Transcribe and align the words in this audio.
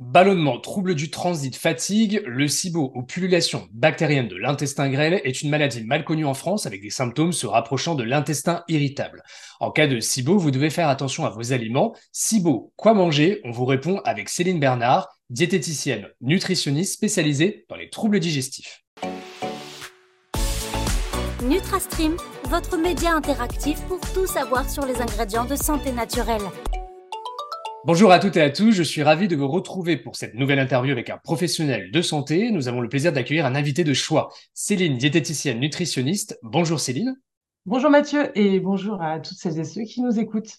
Ballonnement, 0.00 0.58
trouble 0.58 0.94
du 0.94 1.10
transit, 1.10 1.54
fatigue, 1.54 2.22
le 2.26 2.48
SIBO 2.48 2.90
ou 2.94 3.02
pullulation 3.02 3.68
bactérienne 3.70 4.28
de 4.28 4.36
l'intestin 4.36 4.88
grêle 4.88 5.20
est 5.24 5.42
une 5.42 5.50
maladie 5.50 5.84
mal 5.84 6.04
connue 6.04 6.24
en 6.24 6.32
France 6.32 6.64
avec 6.64 6.80
des 6.80 6.88
symptômes 6.88 7.34
se 7.34 7.46
rapprochant 7.46 7.94
de 7.94 8.02
l'intestin 8.02 8.64
irritable. 8.66 9.22
En 9.60 9.70
cas 9.70 9.86
de 9.86 10.00
SIBO, 10.00 10.38
vous 10.38 10.50
devez 10.50 10.70
faire 10.70 10.88
attention 10.88 11.26
à 11.26 11.28
vos 11.28 11.52
aliments. 11.52 11.94
SIBO, 12.12 12.72
quoi 12.76 12.94
manger? 12.94 13.42
On 13.44 13.50
vous 13.50 13.66
répond 13.66 14.00
avec 14.06 14.30
Céline 14.30 14.58
Bernard, 14.58 15.06
diététicienne, 15.28 16.08
nutritionniste 16.22 16.94
spécialisée 16.94 17.66
dans 17.68 17.76
les 17.76 17.90
troubles 17.90 18.20
digestifs. 18.20 18.82
NutraStream, 21.42 22.16
votre 22.44 22.78
média 22.78 23.12
interactif 23.12 23.78
pour 23.82 24.00
tout 24.14 24.26
savoir 24.26 24.70
sur 24.70 24.86
les 24.86 25.02
ingrédients 25.02 25.44
de 25.44 25.56
santé 25.56 25.92
naturelle. 25.92 26.40
Bonjour 27.86 28.12
à 28.12 28.18
toutes 28.18 28.36
et 28.36 28.42
à 28.42 28.50
tous, 28.50 28.72
je 28.72 28.82
suis 28.82 29.02
ravi 29.02 29.26
de 29.26 29.34
vous 29.34 29.48
retrouver 29.48 29.96
pour 29.96 30.14
cette 30.14 30.34
nouvelle 30.34 30.58
interview 30.58 30.92
avec 30.92 31.08
un 31.08 31.16
professionnel 31.16 31.90
de 31.90 32.02
santé. 32.02 32.50
Nous 32.50 32.68
avons 32.68 32.82
le 32.82 32.90
plaisir 32.90 33.10
d'accueillir 33.10 33.46
un 33.46 33.54
invité 33.54 33.84
de 33.84 33.94
choix, 33.94 34.28
Céline, 34.52 34.98
diététicienne 34.98 35.58
nutritionniste. 35.58 36.38
Bonjour 36.42 36.78
Céline. 36.78 37.16
Bonjour 37.64 37.88
Mathieu 37.88 38.38
et 38.38 38.60
bonjour 38.60 39.00
à 39.00 39.18
toutes 39.18 39.38
celles 39.38 39.58
et 39.58 39.64
ceux 39.64 39.84
qui 39.84 40.02
nous 40.02 40.20
écoutent. 40.20 40.58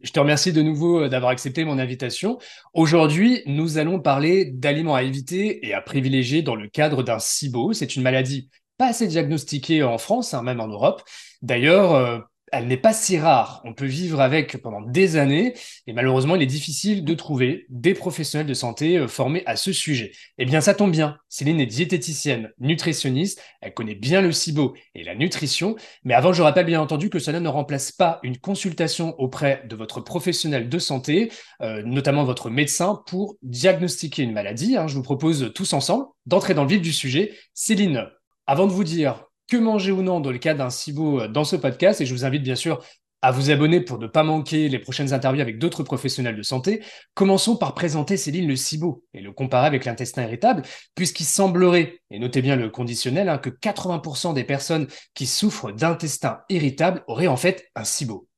Je 0.00 0.12
te 0.12 0.20
remercie 0.20 0.52
de 0.52 0.62
nouveau 0.62 1.00
euh, 1.00 1.08
d'avoir 1.08 1.32
accepté 1.32 1.64
mon 1.64 1.76
invitation. 1.76 2.38
Aujourd'hui, 2.72 3.42
nous 3.46 3.78
allons 3.78 3.98
parler 3.98 4.44
d'aliments 4.44 4.94
à 4.94 5.02
éviter 5.02 5.66
et 5.66 5.74
à 5.74 5.80
privilégier 5.80 6.42
dans 6.42 6.54
le 6.54 6.68
cadre 6.68 7.02
d'un 7.02 7.18
SIBO. 7.18 7.72
C'est 7.72 7.96
une 7.96 8.02
maladie 8.02 8.48
pas 8.78 8.86
assez 8.86 9.08
diagnostiquée 9.08 9.82
en 9.82 9.98
France, 9.98 10.34
hein, 10.34 10.42
même 10.42 10.60
en 10.60 10.68
Europe. 10.68 11.02
D'ailleurs, 11.42 11.94
euh, 11.94 12.20
elle 12.52 12.66
n'est 12.66 12.76
pas 12.76 12.92
si 12.92 13.18
rare. 13.18 13.60
On 13.64 13.74
peut 13.74 13.86
vivre 13.86 14.20
avec 14.20 14.56
pendant 14.58 14.80
des 14.80 15.16
années 15.16 15.54
et 15.86 15.92
malheureusement, 15.92 16.36
il 16.36 16.42
est 16.42 16.46
difficile 16.46 17.04
de 17.04 17.14
trouver 17.14 17.66
des 17.68 17.94
professionnels 17.94 18.46
de 18.46 18.54
santé 18.54 18.98
euh, 18.98 19.08
formés 19.08 19.42
à 19.46 19.56
ce 19.56 19.72
sujet. 19.72 20.12
Eh 20.38 20.44
bien, 20.44 20.60
ça 20.60 20.74
tombe 20.74 20.90
bien. 20.90 21.18
Céline 21.28 21.60
est 21.60 21.66
diététicienne, 21.66 22.52
nutritionniste. 22.58 23.42
Elle 23.60 23.74
connaît 23.74 23.94
bien 23.94 24.20
le 24.20 24.32
SIBO 24.32 24.74
et 24.94 25.04
la 25.04 25.14
nutrition. 25.14 25.76
Mais 26.04 26.14
avant, 26.14 26.32
je 26.32 26.42
rappelle 26.42 26.66
bien 26.66 26.80
entendu 26.80 27.10
que 27.10 27.18
cela 27.18 27.40
ne 27.40 27.48
remplace 27.48 27.92
pas 27.92 28.18
une 28.22 28.38
consultation 28.38 29.14
auprès 29.18 29.62
de 29.68 29.76
votre 29.76 30.00
professionnel 30.00 30.68
de 30.68 30.78
santé, 30.78 31.30
euh, 31.62 31.82
notamment 31.84 32.24
votre 32.24 32.50
médecin, 32.50 33.02
pour 33.06 33.36
diagnostiquer 33.42 34.22
une 34.22 34.32
maladie. 34.32 34.76
Hein. 34.76 34.88
Je 34.88 34.96
vous 34.96 35.02
propose 35.02 35.52
tous 35.54 35.72
ensemble 35.72 36.06
d'entrer 36.26 36.54
dans 36.54 36.64
le 36.64 36.70
vif 36.70 36.82
du 36.82 36.92
sujet. 36.92 37.32
Céline, 37.54 38.08
avant 38.46 38.66
de 38.66 38.72
vous 38.72 38.84
dire 38.84 39.29
que 39.50 39.56
manger 39.56 39.92
ou 39.92 40.00
non 40.00 40.20
dans 40.20 40.30
le 40.30 40.38
cas 40.38 40.54
d'un 40.54 40.70
SIBO 40.70 41.20
euh, 41.20 41.28
dans 41.28 41.44
ce 41.44 41.56
podcast. 41.56 42.00
Et 42.00 42.06
je 42.06 42.14
vous 42.14 42.24
invite 42.24 42.42
bien 42.42 42.54
sûr 42.54 42.82
à 43.22 43.32
vous 43.32 43.50
abonner 43.50 43.80
pour 43.80 43.98
ne 43.98 44.06
pas 44.06 44.22
manquer 44.22 44.70
les 44.70 44.78
prochaines 44.78 45.12
interviews 45.12 45.42
avec 45.42 45.58
d'autres 45.58 45.82
professionnels 45.82 46.36
de 46.36 46.42
santé. 46.42 46.82
Commençons 47.12 47.56
par 47.56 47.74
présenter 47.74 48.16
Céline 48.16 48.48
le 48.48 48.56
SIBO 48.56 49.04
et 49.12 49.20
le 49.20 49.32
comparer 49.32 49.66
avec 49.66 49.84
l'intestin 49.84 50.22
irritable, 50.22 50.62
puisqu'il 50.94 51.24
semblerait, 51.24 52.00
et 52.10 52.18
notez 52.18 52.40
bien 52.40 52.56
le 52.56 52.70
conditionnel, 52.70 53.28
hein, 53.28 53.36
que 53.36 53.50
80% 53.50 54.32
des 54.32 54.44
personnes 54.44 54.86
qui 55.12 55.26
souffrent 55.26 55.72
d'intestin 55.72 56.40
irritable 56.48 57.04
auraient 57.08 57.26
en 57.26 57.36
fait 57.36 57.68
un 57.74 57.84
SIBO. 57.84 58.29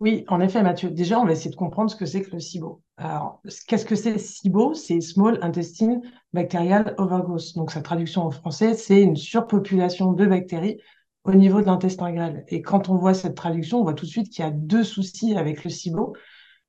Oui, 0.00 0.24
en 0.28 0.40
effet, 0.40 0.62
Mathieu. 0.62 0.90
Déjà, 0.90 1.20
on 1.20 1.24
va 1.24 1.32
essayer 1.32 1.50
de 1.50 1.56
comprendre 1.56 1.90
ce 1.90 1.96
que 1.96 2.04
c'est 2.04 2.22
que 2.22 2.32
le 2.32 2.40
SIBO. 2.40 2.82
Alors, 2.96 3.40
qu'est-ce 3.66 3.86
que 3.86 3.94
c'est 3.94 4.18
SIBO? 4.18 4.74
C'est 4.74 5.00
Small 5.00 5.38
Intestine 5.40 6.02
Bacterial 6.32 6.94
Overgrowth. 6.98 7.54
Donc, 7.54 7.70
sa 7.70 7.80
traduction 7.80 8.22
en 8.22 8.30
français, 8.30 8.74
c'est 8.74 9.00
une 9.00 9.16
surpopulation 9.16 10.12
de 10.12 10.26
bactéries 10.26 10.78
au 11.24 11.32
niveau 11.34 11.60
de 11.60 11.66
l'intestin 11.66 12.12
grêle. 12.12 12.44
Et 12.48 12.60
quand 12.60 12.88
on 12.88 12.96
voit 12.96 13.14
cette 13.14 13.34
traduction, 13.36 13.80
on 13.80 13.84
voit 13.84 13.94
tout 13.94 14.04
de 14.04 14.10
suite 14.10 14.30
qu'il 14.30 14.44
y 14.44 14.48
a 14.48 14.50
deux 14.50 14.84
soucis 14.84 15.36
avec 15.36 15.64
le 15.64 15.70
SIBO. 15.70 16.14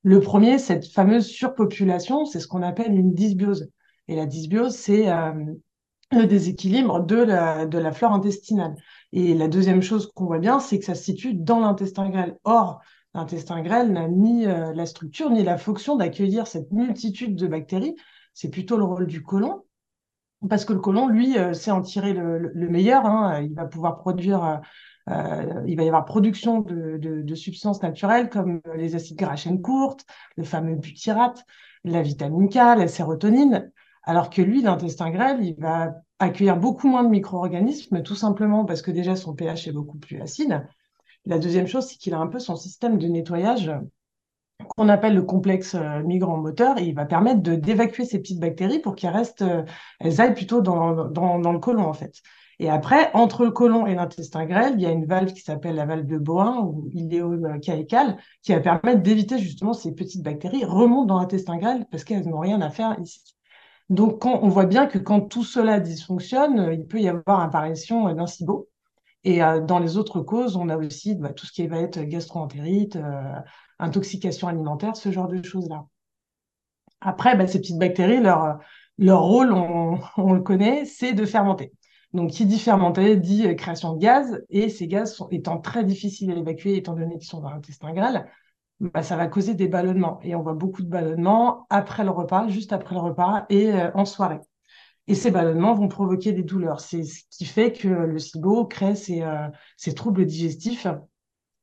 Le 0.02 0.20
premier, 0.20 0.58
cette 0.58 0.86
fameuse 0.86 1.26
surpopulation, 1.26 2.24
c'est 2.24 2.40
ce 2.40 2.46
qu'on 2.46 2.62
appelle 2.62 2.94
une 2.94 3.12
dysbiose. 3.12 3.70
Et 4.08 4.14
la 4.14 4.24
dysbiose, 4.24 4.74
c'est 4.74 5.10
euh, 5.10 5.32
le 6.12 6.26
déséquilibre 6.26 7.00
de 7.04 7.16
la, 7.16 7.66
de 7.66 7.78
la 7.78 7.92
flore 7.92 8.12
intestinale. 8.12 8.76
Et 9.12 9.34
la 9.34 9.48
deuxième 9.48 9.82
chose 9.82 10.10
qu'on 10.14 10.26
voit 10.26 10.38
bien, 10.38 10.60
c'est 10.60 10.78
que 10.78 10.84
ça 10.84 10.94
se 10.94 11.02
situe 11.02 11.34
dans 11.34 11.60
l'intestin 11.60 12.08
grêle. 12.08 12.38
Or, 12.44 12.80
L'intestin 13.16 13.62
grêle 13.62 13.92
n'a 13.92 14.08
ni 14.08 14.44
euh, 14.44 14.74
la 14.74 14.84
structure 14.84 15.30
ni 15.30 15.42
la 15.42 15.56
fonction 15.56 15.96
d'accueillir 15.96 16.46
cette 16.46 16.70
multitude 16.70 17.34
de 17.34 17.46
bactéries. 17.46 17.96
C'est 18.34 18.50
plutôt 18.50 18.76
le 18.76 18.84
rôle 18.84 19.06
du 19.06 19.22
côlon, 19.22 19.62
parce 20.50 20.66
que 20.66 20.74
le 20.74 20.80
côlon, 20.80 21.08
lui, 21.08 21.38
euh, 21.38 21.54
sait 21.54 21.70
en 21.70 21.80
tirer 21.80 22.12
le, 22.12 22.68
meilleur. 22.68 23.06
Hein. 23.06 23.40
Il 23.40 23.54
va 23.54 23.64
pouvoir 23.64 23.96
produire, 23.96 24.60
euh, 25.08 25.62
il 25.66 25.78
va 25.78 25.84
y 25.84 25.88
avoir 25.88 26.04
production 26.04 26.60
de, 26.60 27.34
substances 27.34 27.82
naturelles 27.82 28.28
comme 28.28 28.60
les 28.74 28.96
acides 28.96 29.16
gras 29.16 29.32
à 29.32 29.36
chaîne 29.36 29.62
courte, 29.62 30.04
le 30.36 30.44
fameux 30.44 30.74
butyrate, 30.74 31.42
la 31.84 32.02
vitamine 32.02 32.50
K, 32.50 32.56
la 32.56 32.86
sérotonine, 32.86 33.72
alors 34.02 34.28
que 34.28 34.42
lui, 34.42 34.60
l'intestin 34.60 35.10
grêle, 35.10 35.42
il 35.42 35.56
va 35.58 35.94
accueillir 36.18 36.58
beaucoup 36.58 36.88
moins 36.88 37.02
de 37.02 37.08
micro-organismes, 37.08 38.02
tout 38.02 38.14
simplement 38.14 38.66
parce 38.66 38.82
que 38.82 38.90
déjà 38.90 39.16
son 39.16 39.34
pH 39.34 39.68
est 39.68 39.72
beaucoup 39.72 39.98
plus 39.98 40.20
acide 40.20 40.66
la 41.26 41.38
deuxième 41.38 41.66
chose, 41.66 41.86
c'est 41.86 41.96
qu'il 41.96 42.14
a 42.14 42.18
un 42.18 42.28
peu 42.28 42.38
son 42.38 42.56
système 42.56 42.98
de 42.98 43.08
nettoyage 43.08 43.70
qu'on 44.76 44.88
appelle 44.88 45.14
le 45.14 45.22
complexe 45.22 45.74
euh, 45.74 46.02
migrant 46.02 46.38
moteur 46.38 46.78
il 46.78 46.94
va 46.94 47.04
permettre 47.04 47.40
d'évacuer 47.40 48.04
ces 48.04 48.18
petites 48.18 48.40
bactéries 48.40 48.78
pour 48.78 48.94
qu'elles 48.94 49.10
restent, 49.10 49.42
euh, 49.42 49.64
elles 50.00 50.20
aillent 50.20 50.34
plutôt 50.34 50.62
dans, 50.62 50.92
le 50.92 51.58
côlon 51.58 51.84
en 51.84 51.92
fait. 51.92 52.22
Et 52.58 52.70
après, 52.70 53.10
entre 53.12 53.44
le 53.44 53.50
côlon 53.50 53.86
et 53.86 53.94
l'intestin 53.94 54.46
grêle, 54.46 54.74
il 54.76 54.80
y 54.80 54.86
a 54.86 54.90
une 54.90 55.04
valve 55.04 55.34
qui 55.34 55.42
s'appelle 55.42 55.74
la 55.74 55.84
valve 55.84 56.06
de 56.06 56.16
Bohin 56.16 56.60
ou 56.62 56.88
iléo-caïcale 56.92 58.16
qui 58.42 58.52
va 58.52 58.60
permettre 58.60 59.02
d'éviter 59.02 59.38
justement 59.38 59.74
ces 59.74 59.94
petites 59.94 60.22
bactéries 60.22 60.64
remontent 60.64 61.04
dans 61.04 61.20
l'intestin 61.20 61.58
grêle 61.58 61.84
parce 61.90 62.04
qu'elles 62.04 62.26
n'ont 62.26 62.40
rien 62.40 62.62
à 62.62 62.70
faire 62.70 62.96
ici. 62.98 63.36
Donc, 63.90 64.24
on 64.24 64.48
voit 64.48 64.64
bien 64.64 64.86
que 64.86 64.98
quand 64.98 65.20
tout 65.20 65.44
cela 65.44 65.80
dysfonctionne, 65.80 66.70
il 66.72 66.86
peut 66.86 66.98
y 66.98 67.08
avoir 67.08 67.40
apparition 67.40 68.12
d'un 68.12 68.26
SIBO. 68.26 68.68
Et 69.26 69.42
euh, 69.42 69.60
dans 69.60 69.80
les 69.80 69.96
autres 69.96 70.20
causes, 70.20 70.54
on 70.56 70.68
a 70.68 70.76
aussi 70.76 71.16
bah, 71.16 71.32
tout 71.32 71.46
ce 71.46 71.52
qui 71.52 71.66
va 71.66 71.80
être 71.80 72.00
gastro-entérite, 72.00 72.94
euh, 72.94 73.34
intoxication 73.80 74.46
alimentaire, 74.46 74.96
ce 74.96 75.10
genre 75.10 75.26
de 75.26 75.42
choses-là. 75.42 75.84
Après, 77.00 77.36
bah, 77.36 77.48
ces 77.48 77.58
petites 77.58 77.78
bactéries, 77.78 78.20
leur, 78.20 78.60
leur 78.98 79.22
rôle, 79.22 79.52
on, 79.52 79.98
le 80.32 80.42
connaît, 80.42 80.84
c'est 80.84 81.12
de 81.12 81.26
fermenter. 81.26 81.72
Donc, 82.12 82.30
qui 82.30 82.46
dit 82.46 82.60
fermenter 82.60 83.16
dit 83.16 83.48
euh, 83.48 83.54
création 83.54 83.94
de 83.94 83.98
gaz, 83.98 84.44
et 84.48 84.68
ces 84.68 84.86
gaz 84.86 85.20
étant 85.32 85.58
très 85.58 85.82
difficiles 85.82 86.30
à 86.30 86.36
évacuer, 86.36 86.76
étant 86.76 86.94
donné 86.94 87.18
qu'ils 87.18 87.28
sont 87.28 87.40
dans 87.40 87.50
l'intestin 87.50 87.92
grêle, 87.92 88.30
bah, 88.78 89.02
ça 89.02 89.16
va 89.16 89.26
causer 89.26 89.54
des 89.54 89.66
ballonnements. 89.66 90.20
Et 90.22 90.36
on 90.36 90.42
voit 90.42 90.54
beaucoup 90.54 90.82
de 90.82 90.88
ballonnements 90.88 91.66
après 91.68 92.04
le 92.04 92.10
repas, 92.10 92.46
juste 92.46 92.72
après 92.72 92.94
le 92.94 93.00
repas 93.00 93.44
et 93.48 93.72
en 93.94 94.04
soirée. 94.04 94.38
Et 95.08 95.14
ces 95.14 95.30
ballonnements 95.30 95.74
vont 95.74 95.88
provoquer 95.88 96.32
des 96.32 96.42
douleurs. 96.42 96.80
C'est 96.80 97.04
ce 97.04 97.22
qui 97.30 97.44
fait 97.44 97.72
que 97.72 97.88
le 97.88 98.18
SIBO 98.18 98.66
crée 98.66 98.96
ces, 98.96 99.22
euh, 99.22 99.48
troubles 99.94 100.26
digestifs 100.26 100.86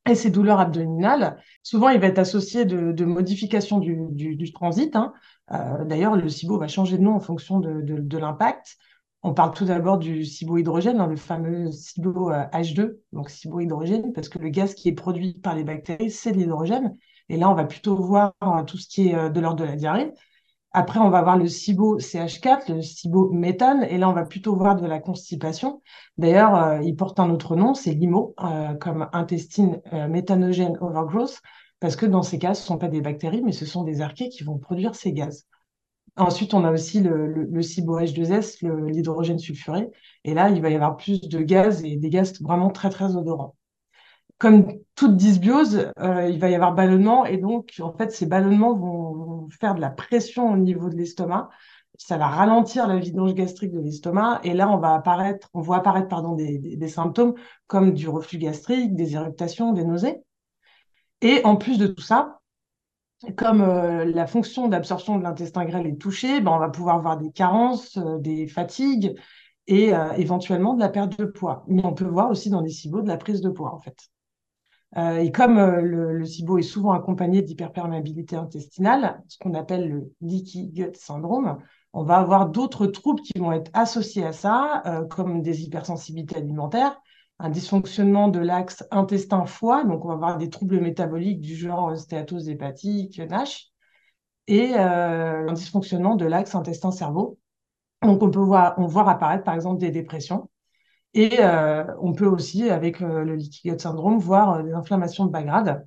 et 0.08 0.14
ces 0.14 0.30
douleurs 0.30 0.60
abdominales. 0.60 1.38
Souvent, 1.62 1.90
il 1.90 2.00
va 2.00 2.06
être 2.06 2.18
associé 2.18 2.64
de, 2.64 2.92
de 2.92 3.04
modifications 3.04 3.78
du, 3.78 4.52
transit. 4.52 4.96
Hein. 4.96 5.12
Euh, 5.52 5.84
D'ailleurs, 5.84 6.16
le 6.16 6.28
SIBO 6.28 6.58
va 6.58 6.68
changer 6.68 6.96
de 6.96 7.02
nom 7.02 7.14
en 7.14 7.20
fonction 7.20 7.60
de, 7.60 7.82
de, 7.82 7.98
de 7.98 8.18
l'impact. 8.18 8.76
On 9.22 9.32
parle 9.34 9.52
tout 9.54 9.64
d'abord 9.64 9.98
du 9.98 10.24
SIBO 10.24 10.58
hydrogène, 10.58 11.00
hein, 11.00 11.06
le 11.06 11.16
fameux 11.16 11.70
SIBO 11.70 12.30
H2, 12.30 12.80
euh, 12.80 13.02
donc 13.12 13.30
SIBO 13.30 13.60
hydrogène, 13.60 14.12
parce 14.12 14.28
que 14.28 14.38
le 14.38 14.50
gaz 14.50 14.74
qui 14.74 14.88
est 14.88 14.92
produit 14.92 15.34
par 15.34 15.54
les 15.54 15.64
bactéries, 15.64 16.10
c'est 16.10 16.32
l'hydrogène. 16.32 16.94
Et 17.30 17.38
là, 17.38 17.48
on 17.50 17.54
va 17.54 17.64
plutôt 17.64 17.96
voir 17.96 18.34
tout 18.66 18.76
ce 18.76 18.86
qui 18.86 19.08
est 19.08 19.30
de 19.30 19.40
l'ordre 19.40 19.60
de 19.60 19.64
la 19.64 19.76
diarrhée. 19.76 20.12
Après, 20.76 20.98
on 20.98 21.08
va 21.08 21.22
voir 21.22 21.38
le 21.38 21.46
SIBO 21.46 22.00
CH4, 22.00 22.74
le 22.74 22.82
SIBO 22.82 23.30
méthane, 23.30 23.84
et 23.84 23.96
là, 23.96 24.10
on 24.10 24.12
va 24.12 24.24
plutôt 24.24 24.56
voir 24.56 24.74
de 24.74 24.84
la 24.84 24.98
constipation. 24.98 25.80
D'ailleurs, 26.18 26.56
euh, 26.56 26.82
il 26.82 26.96
porte 26.96 27.20
un 27.20 27.30
autre 27.30 27.54
nom, 27.54 27.74
c'est 27.74 27.92
l'IMO, 27.94 28.34
euh, 28.42 28.74
comme 28.74 29.08
intestine 29.12 29.80
euh, 29.92 30.08
méthanogène 30.08 30.76
overgrowth, 30.80 31.40
parce 31.78 31.94
que 31.94 32.06
dans 32.06 32.24
ces 32.24 32.40
cas, 32.40 32.54
ce 32.54 32.62
ne 32.62 32.66
sont 32.66 32.78
pas 32.78 32.88
des 32.88 33.00
bactéries, 33.00 33.42
mais 33.42 33.52
ce 33.52 33.66
sont 33.66 33.84
des 33.84 34.00
archées 34.00 34.28
qui 34.30 34.42
vont 34.42 34.58
produire 34.58 34.96
ces 34.96 35.12
gaz. 35.12 35.46
Ensuite, 36.16 36.54
on 36.54 36.64
a 36.64 36.72
aussi 36.72 37.00
le, 37.00 37.28
le, 37.28 37.62
SIBO 37.62 38.00
H2S, 38.00 38.66
l'hydrogène 38.90 39.38
sulfuré, 39.38 39.90
et 40.24 40.34
là, 40.34 40.50
il 40.50 40.60
va 40.60 40.70
y 40.70 40.74
avoir 40.74 40.96
plus 40.96 41.20
de 41.20 41.38
gaz 41.38 41.84
et 41.84 41.96
des 41.96 42.10
gaz 42.10 42.42
vraiment 42.42 42.70
très, 42.70 42.90
très 42.90 43.14
odorants 43.14 43.54
comme 44.38 44.66
toute 44.94 45.16
dysbiose, 45.16 45.90
euh, 45.98 46.28
il 46.28 46.38
va 46.38 46.50
y 46.50 46.54
avoir 46.54 46.74
ballonnement 46.74 47.24
et 47.24 47.38
donc 47.38 47.74
en 47.80 47.92
fait 47.92 48.12
ces 48.12 48.26
ballonnements 48.26 48.74
vont, 48.74 49.48
faire 49.60 49.74
de 49.74 49.80
la 49.80 49.90
pression 49.90 50.52
au 50.52 50.56
niveau 50.56 50.88
de 50.88 50.96
l'estomac. 50.96 51.50
Ça 51.96 52.18
va 52.18 52.26
ralentir 52.26 52.88
la 52.88 52.98
vidange 52.98 53.34
gastrique 53.34 53.72
de 53.72 53.78
l'estomac 53.78 54.40
et 54.42 54.52
là 54.52 54.68
on 54.68 54.78
va 54.78 54.94
apparaître, 54.94 55.48
on 55.54 55.60
voit 55.60 55.76
apparaître 55.76 56.08
pardon 56.08 56.34
des, 56.34 56.88
symptômes 56.88 57.34
comme 57.66 57.94
du 57.94 58.08
reflux 58.08 58.38
gastrique, 58.38 58.96
des 58.96 59.14
éruptations, 59.14 59.72
des 59.72 59.84
nausées. 59.84 60.22
Et 61.20 61.44
en 61.44 61.56
plus 61.56 61.78
de 61.78 61.86
tout 61.86 62.02
ça, 62.02 62.40
comme 63.36 63.62
euh, 63.62 64.04
la 64.04 64.26
fonction 64.26 64.68
d'absorption 64.68 65.18
de 65.18 65.22
l'intestin 65.22 65.64
grêle 65.64 65.86
est 65.86 66.00
touchée, 66.00 66.40
ben, 66.40 66.52
on 66.52 66.58
va 66.58 66.68
pouvoir 66.68 66.96
avoir 66.96 67.16
des 67.16 67.30
carences, 67.30 67.96
euh, 67.96 68.18
des 68.18 68.46
fatigues 68.48 69.14
et 69.66 69.92
éventuellement 70.18 70.74
de 70.74 70.80
la 70.80 70.90
perte 70.90 71.18
de 71.18 71.24
poids. 71.24 71.64
Mais 71.68 71.82
on 71.86 71.94
peut 71.94 72.04
voir 72.04 72.30
aussi 72.30 72.50
dans 72.50 72.60
les 72.60 72.68
SIBO 72.68 73.00
de 73.00 73.08
la 73.08 73.16
prise 73.16 73.40
de 73.40 73.48
poids 73.48 73.74
en 73.74 73.80
fait. 73.80 73.96
Et 74.96 75.32
comme 75.32 75.56
le, 75.56 76.18
le, 76.18 76.24
SIBO 76.24 76.58
est 76.58 76.62
souvent 76.62 76.92
accompagné 76.92 77.42
d'hyperperméabilité 77.42 78.36
intestinale, 78.36 79.22
ce 79.28 79.38
qu'on 79.38 79.54
appelle 79.54 79.88
le 79.88 80.12
leaky 80.20 80.68
gut 80.68 80.94
syndrome, 80.94 81.58
on 81.92 82.04
va 82.04 82.18
avoir 82.18 82.48
d'autres 82.48 82.86
troubles 82.86 83.22
qui 83.22 83.38
vont 83.38 83.52
être 83.52 83.70
associés 83.74 84.24
à 84.24 84.32
ça, 84.32 84.82
comme 85.10 85.42
des 85.42 85.62
hypersensibilités 85.64 86.36
alimentaires, 86.36 87.00
un 87.38 87.50
dysfonctionnement 87.50 88.28
de 88.28 88.38
l'axe 88.38 88.84
intestin-foie, 88.90 89.84
donc 89.84 90.04
on 90.04 90.08
va 90.08 90.14
avoir 90.14 90.38
des 90.38 90.50
troubles 90.50 90.80
métaboliques 90.80 91.40
du 91.40 91.56
genre 91.56 91.96
stéatose 91.96 92.48
hépatique, 92.48 93.18
NASH, 93.18 93.72
et 94.46 94.74
euh, 94.74 95.48
un 95.48 95.52
dysfonctionnement 95.52 96.16
de 96.16 96.26
l'axe 96.26 96.54
intestin-cerveau. 96.54 97.38
Donc 98.02 98.22
on 98.22 98.30
peut 98.30 98.40
voir, 98.40 98.74
apparaître 99.08 99.44
par 99.44 99.54
exemple 99.54 99.80
des 99.80 99.90
dépressions. 99.90 100.48
Et 101.14 101.40
euh, 101.40 101.84
on 102.00 102.12
peut 102.12 102.26
aussi, 102.26 102.70
avec 102.70 103.00
euh, 103.00 103.24
le 103.24 103.36
leaky 103.36 103.70
syndrome, 103.78 104.18
voir 104.18 104.62
des 104.62 104.72
inflammations 104.72 105.26
de 105.26 105.30
bas 105.30 105.42
grade. 105.42 105.86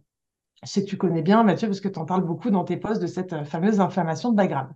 Je 0.64 0.70
sais 0.70 0.84
que 0.84 0.90
tu 0.90 0.98
connais 0.98 1.22
bien, 1.22 1.44
Mathieu, 1.44 1.68
parce 1.68 1.82
que 1.82 1.88
tu 1.88 2.00
en 2.00 2.06
parles 2.06 2.26
beaucoup 2.26 2.50
dans 2.50 2.64
tes 2.64 2.78
posts 2.78 3.02
de 3.02 3.08
cette 3.08 3.44
fameuse 3.46 3.80
inflammation 3.80 4.32
de 4.32 4.36
bas 4.36 4.48
grade. 4.48 4.70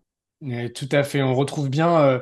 tout 0.75 0.89
à 0.91 1.03
fait. 1.03 1.23
On 1.23 1.33
retrouve 1.33 1.69
bien 1.69 2.21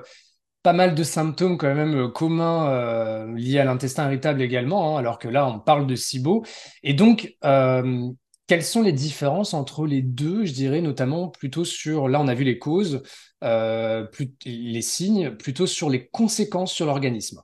pas 0.64 0.74
mal 0.74 0.94
de 0.94 1.04
symptômes 1.04 1.58
quand 1.58 1.74
même 1.74 1.96
euh, 1.96 2.08
communs 2.10 2.70
euh, 2.70 3.34
liés 3.36 3.60
à 3.60 3.66
l'intestin 3.66 4.06
irritable 4.08 4.42
également, 4.42 4.98
hein, 4.98 5.00
alors 5.00 5.20
que 5.20 5.28
là, 5.28 5.48
on 5.48 5.60
parle 5.60 5.88
de 5.88 5.96
SIBO. 5.96 6.44
Et 6.84 6.94
donc, 6.94 7.36
euh, 7.46 8.10
quelles 8.48 8.64
sont 8.64 8.81
les 8.81 8.92
différences 8.92 9.54
entre 9.54 9.86
les 9.86 10.02
deux, 10.02 10.46
je 10.46 10.54
dirais, 10.54 10.81
notamment 10.81 11.30
plutôt 11.30 11.64
sur, 11.66 12.10
là, 12.10 12.20
on 12.20 12.28
a 12.28 12.34
vu 12.34 12.44
les 12.44 12.60
causes, 12.60 13.04
les 13.42 14.81
signes, 14.81 15.31
plutôt 15.36 15.68
sur 15.68 15.90
les 15.90 16.08
conséquences 16.08 16.74
sur 16.74 16.88
l'organisme? 16.88 17.42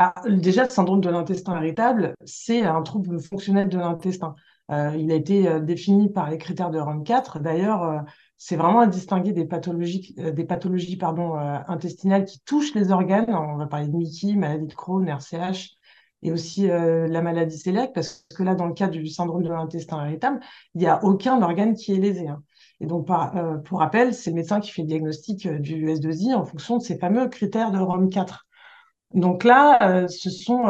Ah, 0.00 0.14
Déjà, 0.28 0.64
le 0.64 0.70
syndrome 0.70 1.00
de 1.00 1.10
l'intestin 1.10 1.56
irritable, 1.56 2.14
c'est 2.24 2.62
un 2.62 2.82
trouble 2.82 3.20
fonctionnel 3.20 3.68
de 3.68 3.78
l'intestin. 3.78 4.34
il 4.70 5.10
a 5.12 5.14
été 5.14 5.60
défini 5.60 6.10
par 6.10 6.30
les 6.30 6.38
critères 6.38 6.70
de 6.70 6.78
ROM 6.78 7.04
4. 7.04 7.40
D'ailleurs, 7.40 8.04
c'est 8.42 8.56
vraiment 8.56 8.80
à 8.80 8.86
distinguer 8.86 9.34
des 9.34 9.44
pathologies, 9.44 10.14
euh, 10.18 10.32
euh, 10.32 11.58
intestinales 11.68 12.24
qui 12.24 12.40
touchent 12.40 12.74
les 12.74 12.90
organes. 12.90 13.26
On 13.28 13.56
va 13.56 13.66
parler 13.66 13.86
de 13.86 13.94
Mickey, 13.94 14.32
maladie 14.32 14.66
de 14.66 14.72
Crohn, 14.72 15.06
RCH, 15.06 15.76
et 16.22 16.32
aussi 16.32 16.70
euh, 16.70 17.06
la 17.06 17.20
maladie 17.20 17.62
cœliaque, 17.62 17.92
parce 17.92 18.24
que 18.34 18.42
là, 18.42 18.54
dans 18.54 18.64
le 18.64 18.72
cas 18.72 18.88
du 18.88 19.06
syndrome 19.08 19.42
de 19.42 19.50
l'intestin 19.50 20.06
irritable, 20.06 20.40
il 20.74 20.80
n'y 20.80 20.86
a 20.86 21.04
aucun 21.04 21.42
organe 21.42 21.74
qui 21.74 21.92
est 21.92 21.98
lésé. 21.98 22.28
Hein. 22.28 22.42
Et 22.80 22.86
donc, 22.86 23.08
pour 23.66 23.80
rappel, 23.80 24.14
c'est 24.14 24.30
le 24.30 24.36
médecin 24.36 24.58
qui 24.58 24.70
fait 24.70 24.82
le 24.82 24.88
diagnostic 24.88 25.46
du 25.46 25.88
S2I 25.88 26.34
en 26.34 26.46
fonction 26.46 26.78
de 26.78 26.82
ces 26.82 26.96
fameux 26.96 27.28
critères 27.28 27.72
de 27.72 27.78
ROM4. 27.78 28.46
Donc 29.12 29.44
là, 29.44 30.06
ce, 30.08 30.30
sont, 30.30 30.62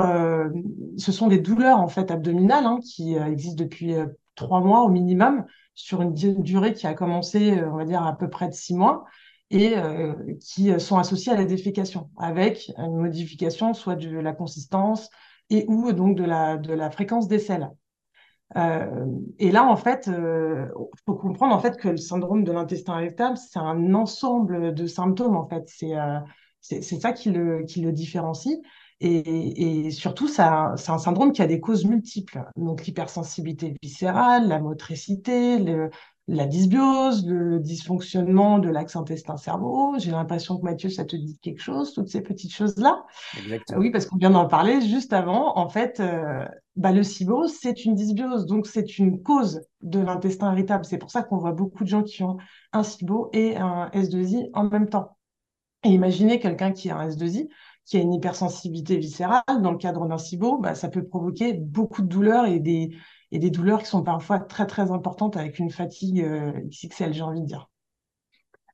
ce 0.96 1.12
sont 1.12 1.28
des 1.28 1.40
douleurs 1.40 1.78
en 1.78 1.88
fait 1.88 2.10
abdominales 2.10 2.64
hein, 2.64 2.78
qui 2.82 3.14
existent 3.14 3.62
depuis 3.62 3.94
trois 4.34 4.60
mois 4.60 4.82
au 4.82 4.88
minimum 4.88 5.44
sur 5.74 6.02
une 6.02 6.14
durée 6.14 6.74
qui 6.74 6.86
a 6.86 6.94
commencé, 6.94 7.58
euh, 7.58 7.70
on 7.70 7.76
va 7.76 7.84
dire, 7.84 8.02
à 8.02 8.16
peu 8.16 8.28
près 8.28 8.48
de 8.48 8.54
six 8.54 8.74
mois 8.74 9.04
et 9.50 9.76
euh, 9.76 10.14
qui 10.40 10.78
sont 10.78 10.98
associés 10.98 11.32
à 11.32 11.36
la 11.36 11.44
défécation, 11.44 12.10
avec 12.16 12.70
une 12.76 12.96
modification 12.96 13.74
soit 13.74 13.96
de 13.96 14.16
la 14.16 14.32
consistance 14.32 15.10
et 15.48 15.64
ou 15.68 15.92
donc 15.92 16.16
de 16.16 16.24
la, 16.24 16.56
de 16.56 16.72
la 16.72 16.90
fréquence 16.90 17.26
des 17.26 17.40
selles. 17.40 17.68
Euh, 18.56 19.06
et 19.38 19.50
là, 19.50 19.64
en 19.64 19.76
fait, 19.76 20.08
il 20.08 20.70
faut 21.04 21.14
comprendre 21.14 21.54
en 21.54 21.58
fait 21.58 21.76
que 21.76 21.88
le 21.88 21.96
syndrome 21.96 22.44
de 22.44 22.52
l'intestin 22.52 23.00
irritable, 23.00 23.36
c'est 23.36 23.58
un 23.58 23.94
ensemble 23.94 24.72
de 24.72 24.86
symptômes. 24.86 25.36
En 25.36 25.48
fait, 25.48 25.64
c'est 25.66 25.94
c'est 26.60 26.82
ça 26.82 27.12
qui 27.12 27.30
le, 27.30 27.64
qui 27.64 27.80
le 27.80 27.92
différencie. 27.92 28.58
Et, 29.02 29.90
surtout, 29.90 30.28
c'est 30.28 30.42
un, 30.42 30.76
syndrome 30.76 31.32
qui 31.32 31.40
a 31.40 31.46
des 31.46 31.58
causes 31.58 31.86
multiples. 31.86 32.44
Donc, 32.56 32.84
l'hypersensibilité 32.84 33.74
viscérale, 33.82 34.46
la 34.48 34.60
motricité, 34.60 35.58
la 36.28 36.46
dysbiose, 36.46 37.26
le 37.26 37.60
dysfonctionnement 37.60 38.58
de 38.58 38.68
l'axe 38.68 38.96
intestin-cerveau. 38.96 39.94
J'ai 39.98 40.10
l'impression 40.10 40.58
que 40.58 40.64
Mathieu, 40.64 40.90
ça 40.90 41.06
te 41.06 41.16
dit 41.16 41.38
quelque 41.40 41.62
chose, 41.62 41.94
toutes 41.94 42.08
ces 42.08 42.20
petites 42.20 42.52
choses-là. 42.52 43.02
Oui, 43.74 43.90
parce 43.90 44.04
qu'on 44.04 44.18
vient 44.18 44.30
d'en 44.30 44.46
parler 44.46 44.82
juste 44.82 45.14
avant. 45.14 45.56
En 45.56 45.70
fait, 45.70 45.98
euh, 46.00 46.44
bah, 46.76 46.92
le 46.92 47.02
SIBO, 47.02 47.46
c'est 47.48 47.86
une 47.86 47.94
dysbiose, 47.94 48.44
donc 48.44 48.66
c'est 48.66 48.98
une 48.98 49.22
cause 49.22 49.62
de 49.80 49.98
l'intestin 49.98 50.52
irritable. 50.52 50.84
C'est 50.84 50.98
pour 50.98 51.10
ça 51.10 51.22
qu'on 51.22 51.38
voit 51.38 51.52
beaucoup 51.52 51.84
de 51.84 51.88
gens 51.88 52.02
qui 52.02 52.22
ont 52.22 52.36
un 52.74 52.82
SIBO 52.82 53.30
et 53.32 53.56
un 53.56 53.88
S2I 53.94 54.50
en 54.52 54.64
même 54.64 54.90
temps. 54.90 55.16
Et 55.84 55.90
imaginez 55.90 56.38
quelqu'un 56.40 56.72
qui 56.72 56.90
a 56.90 56.96
un 56.96 57.08
S2I, 57.08 57.48
qui 57.86 57.96
a 57.96 58.00
une 58.00 58.12
hypersensibilité 58.12 58.96
viscérale, 58.98 59.42
dans 59.62 59.72
le 59.72 59.78
cadre 59.78 60.06
d'un 60.06 60.18
SIBO, 60.18 60.58
bah, 60.58 60.74
ça 60.74 60.88
peut 60.88 61.04
provoquer 61.04 61.54
beaucoup 61.54 62.02
de 62.02 62.08
douleurs 62.08 62.46
et 62.46 62.60
des, 62.60 62.90
et 63.32 63.38
des 63.38 63.50
douleurs 63.50 63.80
qui 63.82 63.88
sont 63.88 64.02
parfois 64.02 64.40
très 64.40 64.66
très 64.66 64.90
importantes 64.90 65.36
avec 65.36 65.58
une 65.58 65.70
fatigue 65.70 66.20
euh, 66.22 66.52
XXL, 66.68 67.14
j'ai 67.14 67.22
envie 67.22 67.40
de 67.40 67.46
dire. 67.46 67.69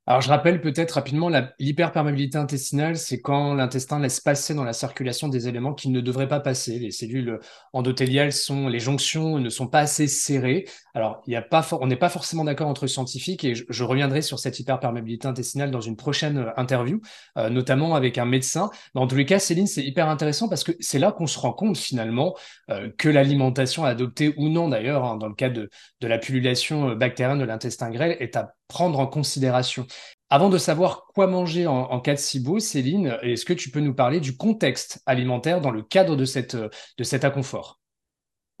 Alors, 0.09 0.21
je 0.21 0.29
rappelle 0.29 0.61
peut-être 0.61 0.93
rapidement, 0.93 1.29
l'hyperperméabilité 1.59 2.37
intestinale, 2.37 2.95
c'est 2.95 3.19
quand 3.19 3.53
l'intestin 3.53 3.99
laisse 3.99 4.21
passer 4.21 4.53
dans 4.53 4.63
la 4.63 4.71
circulation 4.71 5.27
des 5.27 5.49
éléments 5.49 5.73
qui 5.73 5.89
ne 5.89 5.99
devraient 5.99 6.29
pas 6.29 6.39
passer. 6.39 6.79
Les 6.79 6.91
cellules 6.91 7.41
endothéliales 7.73 8.31
sont, 8.31 8.69
les 8.69 8.79
jonctions 8.79 9.37
ne 9.37 9.49
sont 9.49 9.67
pas 9.67 9.79
assez 9.81 10.07
serrées. 10.07 10.63
Alors, 10.93 11.21
il 11.27 11.33
y 11.33 11.35
a 11.35 11.41
pas 11.41 11.67
on 11.81 11.87
n'est 11.87 11.97
pas 11.97 12.07
forcément 12.07 12.45
d'accord 12.45 12.69
entre 12.69 12.87
scientifiques 12.87 13.43
et 13.43 13.53
je, 13.53 13.83
reviendrai 13.83 14.21
sur 14.21 14.39
cette 14.39 14.57
hyperperméabilité 14.61 15.27
intestinale 15.27 15.71
dans 15.71 15.81
une 15.81 15.97
prochaine 15.97 16.37
euh, 16.37 16.51
interview, 16.55 17.01
euh, 17.37 17.49
notamment 17.49 17.93
avec 17.93 18.17
un 18.17 18.25
médecin. 18.25 18.69
Mais 18.95 19.01
en 19.01 19.07
tous 19.07 19.17
les 19.17 19.25
cas, 19.25 19.39
Céline, 19.39 19.67
c'est 19.67 19.83
hyper 19.83 20.07
intéressant 20.07 20.47
parce 20.47 20.63
que 20.63 20.71
c'est 20.79 20.99
là 20.99 21.11
qu'on 21.11 21.27
se 21.27 21.37
rend 21.37 21.51
compte 21.51 21.77
finalement 21.77 22.33
euh, 22.69 22.89
que 22.97 23.09
l'alimentation 23.09 23.83
adoptée 23.83 24.33
ou 24.37 24.47
non 24.47 24.69
d'ailleurs, 24.69 25.03
hein, 25.03 25.17
dans 25.17 25.27
le 25.27 25.35
cas 25.35 25.49
de, 25.49 25.69
de 25.99 26.07
la 26.07 26.17
pullulation 26.17 26.95
bactérienne 26.95 27.39
de 27.39 27.43
l'intestin 27.43 27.89
grêle, 27.89 28.15
est 28.21 28.37
à 28.37 28.53
prendre 28.67 28.99
en 28.99 29.07
considération. 29.07 29.87
Avant 30.29 30.49
de 30.49 30.57
savoir 30.57 31.07
quoi 31.13 31.27
manger 31.27 31.67
en, 31.67 31.99
cas 32.01 32.13
de 32.13 32.19
SIBO, 32.19 32.59
Céline, 32.59 33.17
est-ce 33.21 33.45
que 33.45 33.53
tu 33.53 33.71
peux 33.71 33.79
nous 33.79 33.93
parler 33.93 34.19
du 34.19 34.35
contexte 34.35 35.01
alimentaire 35.05 35.61
dans 35.61 35.71
le 35.71 35.81
cadre 35.81 36.15
de, 36.15 36.25
cette, 36.25 36.55
de 36.55 37.03
cet 37.03 37.23
inconfort? 37.23 37.79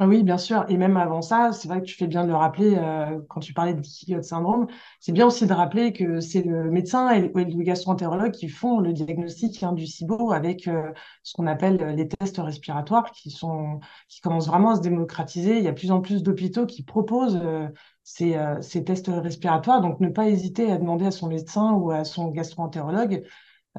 Oui, 0.05 0.21
bien 0.21 0.37
sûr. 0.37 0.63
Et 0.69 0.77
même 0.77 0.95
avant 0.95 1.23
ça, 1.23 1.51
c'est 1.53 1.67
vrai 1.67 1.81
que 1.81 1.85
tu 1.85 1.95
fais 1.95 2.05
bien 2.05 2.23
de 2.23 2.27
le 2.27 2.35
rappeler 2.35 2.75
euh, 2.77 3.19
quand 3.29 3.39
tu 3.39 3.51
parlais 3.53 3.73
de 3.73 3.81
Kiot 3.81 4.21
syndrome. 4.21 4.67
C'est 4.99 5.11
bien 5.11 5.25
aussi 5.25 5.47
de 5.47 5.53
rappeler 5.53 5.91
que 5.91 6.19
c'est 6.19 6.43
le 6.43 6.69
médecin 6.69 7.09
et 7.09 7.21
le 7.21 7.63
gastro-entérologue 7.63 8.31
qui 8.31 8.47
font 8.47 8.79
le 8.79 8.93
diagnostic 8.93 9.63
hein, 9.63 9.73
du 9.73 9.87
SIBO 9.87 10.31
avec 10.31 10.67
euh, 10.67 10.91
ce 11.23 11.33
qu'on 11.33 11.47
appelle 11.47 11.77
les 11.95 12.07
tests 12.07 12.37
respiratoires 12.37 13.11
qui 13.11 13.31
sont 13.31 13.79
qui 14.07 14.21
commencent 14.21 14.47
vraiment 14.47 14.71
à 14.71 14.75
se 14.75 14.81
démocratiser. 14.81 15.57
Il 15.57 15.63
y 15.63 15.67
a 15.67 15.73
plus 15.73 15.89
en 15.89 15.99
plus 16.01 16.21
d'hôpitaux 16.21 16.67
qui 16.67 16.83
proposent 16.83 17.39
euh, 17.43 17.67
ces, 18.03 18.37
ces 18.61 18.83
tests 18.83 19.07
respiratoires. 19.11 19.81
Donc, 19.81 19.99
ne 19.99 20.09
pas 20.09 20.29
hésiter 20.29 20.71
à 20.71 20.77
demander 20.77 21.07
à 21.07 21.11
son 21.11 21.27
médecin 21.27 21.73
ou 21.73 21.89
à 21.89 22.03
son 22.05 22.27
gastro-entérologue 22.29 23.23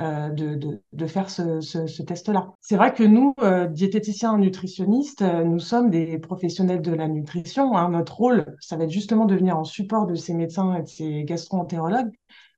euh, 0.01 0.29
de, 0.31 1.07
faire 1.07 1.29
ce, 1.29 2.03
test-là. 2.03 2.53
C'est 2.61 2.77
vrai 2.77 2.95
que 2.95 3.03
nous, 3.03 3.35
euh, 3.41 3.67
diététiciens 3.67 4.39
nutritionnistes, 4.39 5.23
euh, 5.23 5.43
nous 5.43 5.59
sommes 5.59 5.91
des 5.91 6.19
professionnels 6.19 6.83
de 6.83 6.93
la 6.93 7.09
nutrition. 7.09 7.77
Hein. 7.77 7.89
Notre 7.89 8.17
rôle, 8.17 8.57
ça 8.61 8.77
va 8.77 8.85
être 8.85 8.93
justement 8.93 9.25
de 9.25 9.35
venir 9.35 9.59
en 9.59 9.65
support 9.65 10.07
de 10.07 10.15
ces 10.15 10.35
médecins 10.35 10.77
et 10.77 10.83
de 10.83 10.89
ces 10.89 11.25
gastro-entérologues 11.25 12.13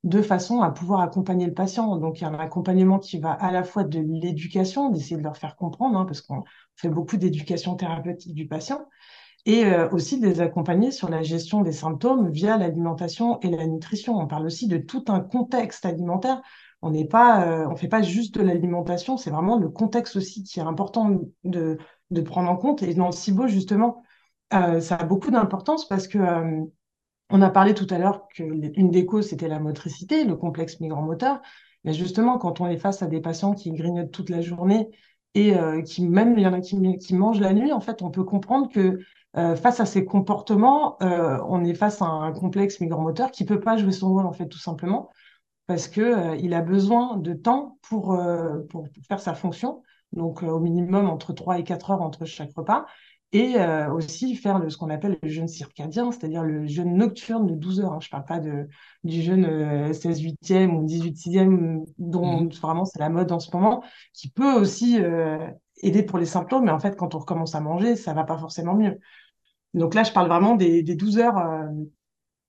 de 0.04 0.20
façon 0.20 0.60
à 0.60 0.70
pouvoir 0.70 1.00
accompagner 1.00 1.46
le 1.46 1.54
patient. 1.54 1.96
Donc, 1.96 2.20
il 2.20 2.24
y 2.24 2.26
a 2.26 2.28
un 2.28 2.38
accompagnement 2.38 2.98
qui 2.98 3.18
va 3.18 3.32
à 3.32 3.50
la 3.52 3.64
fois 3.64 3.84
de 3.84 4.00
l'éducation, 4.00 4.90
d'essayer 4.90 5.16
de 5.16 5.22
leur 5.22 5.38
faire 5.38 5.56
comprendre, 5.56 5.98
hein, 5.98 6.04
parce 6.04 6.20
qu'on 6.20 6.44
fait 6.76 6.90
beaucoup 6.90 7.16
d'éducation 7.16 7.74
thérapeutique 7.74 8.34
du 8.34 8.48
patient, 8.48 8.84
et 9.46 9.64
aussi 9.92 10.20
de 10.20 10.26
les 10.26 10.42
accompagner 10.42 10.90
sur 10.90 11.08
la 11.08 11.22
gestion 11.22 11.62
des 11.62 11.72
symptômes 11.72 12.30
via 12.30 12.58
l'alimentation 12.58 13.40
et 13.40 13.48
la 13.48 13.66
nutrition. 13.66 14.18
On 14.18 14.26
parle 14.26 14.44
aussi 14.44 14.68
de 14.68 14.76
tout 14.76 15.04
un 15.08 15.20
contexte 15.20 15.86
alimentaire 15.86 16.42
on 16.82 16.90
n'est 16.90 17.06
pas, 17.06 17.46
euh, 17.46 17.68
on 17.68 17.76
fait 17.76 17.88
pas 17.88 18.02
juste 18.02 18.34
de 18.34 18.42
l'alimentation, 18.42 19.16
c'est 19.16 19.30
vraiment 19.30 19.58
le 19.58 19.68
contexte 19.68 20.16
aussi 20.16 20.42
qui 20.42 20.60
est 20.60 20.62
important 20.62 21.20
de, 21.44 21.78
prendre 22.24 22.50
en 22.50 22.56
compte. 22.56 22.82
Et 22.82 22.94
dans 22.94 23.06
le 23.06 23.12
SIBO, 23.12 23.48
justement, 23.48 24.02
euh, 24.54 24.80
ça 24.80 24.96
a 24.96 25.04
beaucoup 25.04 25.30
d'importance 25.30 25.86
parce 25.86 26.08
que 26.08 26.18
euh, 26.18 26.64
on 27.30 27.42
a 27.42 27.50
parlé 27.50 27.74
tout 27.74 27.86
à 27.90 27.98
l'heure 27.98 28.26
que 28.34 28.42
une 28.42 28.90
des 28.90 29.06
causes, 29.06 29.28
c'était 29.28 29.48
la 29.48 29.60
motricité, 29.60 30.24
le 30.24 30.36
complexe 30.36 30.80
migrain-moteur. 30.80 31.40
Mais 31.84 31.92
justement, 31.92 32.38
quand 32.38 32.60
on 32.60 32.66
est 32.66 32.76
face 32.76 33.02
à 33.02 33.06
des 33.06 33.20
patients 33.20 33.54
qui 33.54 33.72
grignotent 33.72 34.10
toute 34.10 34.30
la 34.30 34.40
journée 34.40 34.90
et 35.34 35.54
qui, 35.86 36.04
même 36.04 36.36
il 36.36 36.42
y 36.42 36.46
en 36.46 36.52
a 36.52 36.60
qui, 36.60 37.14
mangent 37.14 37.40
la 37.40 37.54
nuit, 37.54 37.72
en 37.72 37.80
fait, 37.80 38.02
on 38.02 38.10
peut 38.10 38.24
comprendre 38.24 38.68
que 38.68 38.98
face 39.32 39.80
à 39.80 39.86
ces 39.86 40.04
comportements, 40.04 40.98
on 41.00 41.64
est 41.64 41.74
face 41.74 42.02
à 42.02 42.06
un 42.06 42.32
complexe 42.32 42.80
migrain-moteur 42.80 43.30
qui 43.30 43.44
peut 43.44 43.60
pas 43.60 43.76
jouer 43.76 43.92
son 43.92 44.12
rôle, 44.12 44.26
en 44.26 44.32
fait, 44.32 44.48
tout 44.48 44.58
simplement 44.58 45.10
parce 45.70 45.86
qu'il 45.86 46.02
euh, 46.02 46.56
a 46.56 46.62
besoin 46.62 47.16
de 47.16 47.32
temps 47.32 47.78
pour, 47.82 48.14
euh, 48.14 48.58
pour, 48.70 48.88
faire 49.06 49.20
sa 49.20 49.34
fonction, 49.34 49.84
donc 50.12 50.42
euh, 50.42 50.48
au 50.48 50.58
minimum 50.58 51.08
entre 51.08 51.32
3 51.32 51.60
et 51.60 51.62
4 51.62 51.92
heures 51.92 52.02
entre 52.02 52.24
chaque 52.24 52.50
repas, 52.56 52.86
et 53.32 53.54
aussi 53.92 54.34
faire 54.34 54.58
le, 54.58 54.68
ce 54.68 54.76
qu'on 54.76 54.90
appelle 54.90 55.16
le 55.22 55.28
jeûne 55.28 55.46
circadien, 55.46 56.10
c'est-à-dire 56.10 56.42
le 56.42 56.66
jeûne 56.66 56.96
nocturne 56.96 57.46
de 57.46 57.54
12 57.54 57.82
heures. 57.82 57.92
Hein. 57.92 58.00
Je 58.00 58.08
ne 58.08 58.10
parle 58.10 58.24
pas 58.24 58.40
de, 58.40 58.66
du 59.04 59.22
jeûne 59.22 59.92
16 59.94 60.20
8e 60.20 60.70
ou 60.76 60.84
18 60.84 61.16
6e, 61.16 61.84
dont 61.98 62.40
mmh 62.40 62.48
vraiment 62.60 62.84
c'est 62.84 62.98
la 62.98 63.08
mode 63.08 63.30
en 63.30 63.38
ce 63.38 63.56
moment, 63.56 63.84
qui 64.14 64.30
peut 64.30 64.54
aussi 64.54 64.98
aider 65.76 66.02
pour 66.02 66.18
les 66.18 66.26
symptômes, 66.26 66.64
mais 66.64 66.72
en 66.72 66.80
fait, 66.80 66.96
quand 66.96 67.14
on 67.14 67.20
recommence 67.20 67.54
à 67.54 67.60
manger, 67.60 67.94
ça 67.94 68.14
va 68.14 68.24
pas 68.24 68.36
forcément 68.36 68.74
mieux. 68.74 68.98
Donc 69.74 69.94
là, 69.94 70.02
je 70.02 70.10
parle 70.10 70.26
vraiment 70.26 70.56
des, 70.56 70.82
des 70.82 70.96
12 70.96 71.18
heures 71.20 71.68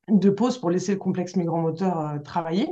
de 0.07 0.29
pause 0.31 0.57
pour 0.57 0.71
laisser 0.71 0.93
le 0.93 0.97
complexe 0.97 1.35
migramoteur 1.35 2.23
travailler. 2.23 2.67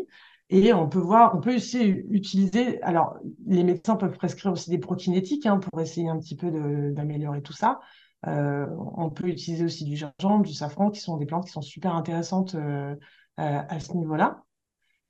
Et 0.52 0.74
on 0.74 0.90
peut 0.90 1.00
voir, 1.00 1.36
on 1.36 1.42
peut 1.42 1.56
aussi 1.56 1.84
utiliser, 2.10 2.82
alors 2.82 3.18
les 3.46 3.64
médecins 3.64 3.96
peuvent 3.96 4.18
prescrire 4.18 4.52
aussi 4.52 4.72
des 4.72 4.80
prokinétiques 4.80 5.46
hein, 5.46 5.60
pour 5.60 5.80
essayer 5.80 6.10
un 6.10 6.18
petit 6.18 6.36
peu 6.36 6.50
d'améliorer 6.92 7.44
tout 7.44 7.54
ça. 7.54 7.80
Euh, 8.28 8.66
on 8.98 9.12
peut 9.12 9.28
utiliser 9.28 9.64
aussi 9.64 9.86
du 9.86 9.96
gingembre, 9.96 10.44
du 10.44 10.54
safran, 10.54 10.90
qui 10.90 11.02
sont 11.02 11.18
des 11.18 11.28
plantes 11.28 11.46
qui 11.46 11.52
sont 11.52 11.62
super 11.62 11.96
intéressantes 11.96 12.56
euh, 12.56 12.96
à 13.38 13.80
ce 13.80 13.94
niveau-là. 13.94 14.44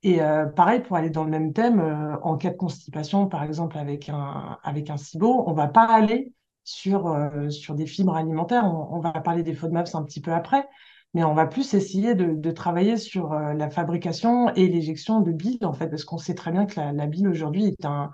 Et 0.02 0.22
euh, 0.22 0.46
pareil, 0.46 0.80
pour 0.80 0.96
aller 0.96 1.10
dans 1.10 1.24
le 1.24 1.30
même 1.30 1.52
thème, 1.52 1.80
en 2.22 2.36
cas 2.36 2.50
de 2.50 2.56
constipation, 2.56 3.26
par 3.26 3.42
exemple 3.42 3.78
avec 3.78 4.08
un, 4.10 4.58
avec 4.62 4.90
un 4.90 4.98
SIBO, 4.98 5.44
on 5.46 5.52
va 5.52 5.68
pas 5.68 5.86
aller 5.86 6.32
sur, 6.64 7.14
sur 7.48 7.74
des 7.74 7.86
fibres 7.86 8.14
alimentaires. 8.14 8.64
On, 8.64 8.96
on 8.96 9.00
va 9.00 9.12
parler 9.12 9.42
des 9.42 9.54
FODMAPs 9.54 9.94
un 9.94 10.04
petit 10.04 10.20
peu 10.20 10.32
après, 10.32 10.68
mais 11.14 11.24
on 11.24 11.34
va 11.34 11.46
plus 11.46 11.74
essayer 11.74 12.14
de, 12.14 12.50
travailler 12.50 12.96
sur 12.96 13.32
euh, 13.32 13.52
la 13.54 13.68
fabrication 13.70 14.52
et 14.54 14.68
l'éjection 14.68 15.20
de 15.20 15.32
bile, 15.32 15.64
en 15.64 15.72
fait, 15.72 15.88
parce 15.88 16.04
qu'on 16.04 16.18
sait 16.18 16.34
très 16.34 16.52
bien 16.52 16.66
que 16.66 16.78
la, 16.78 17.06
bile 17.06 17.28
aujourd'hui 17.28 17.66
est 17.66 17.84
un, 17.84 18.10